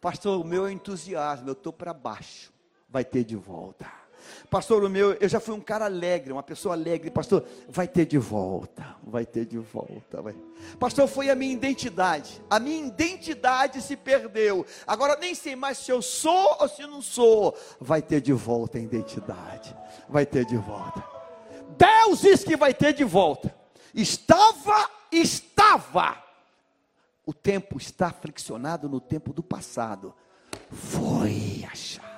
[0.00, 2.52] Pastor, o meu entusiasmo, eu estou para baixo.
[2.88, 4.01] Vai ter de volta.
[4.50, 7.10] Pastor, o meu, eu já fui um cara alegre, uma pessoa alegre.
[7.10, 8.96] Pastor, vai ter de volta.
[9.02, 10.20] Vai ter de volta.
[10.20, 10.34] Vai.
[10.78, 12.42] Pastor, foi a minha identidade.
[12.50, 14.66] A minha identidade se perdeu.
[14.86, 17.56] Agora nem sei mais se eu sou ou se não sou.
[17.80, 19.74] Vai ter de volta a identidade.
[20.08, 21.02] Vai ter de volta.
[21.76, 23.54] Deus diz que vai ter de volta.
[23.94, 26.22] Estava, estava.
[27.24, 30.14] O tempo está friccionado no tempo do passado.
[30.70, 32.11] Foi achado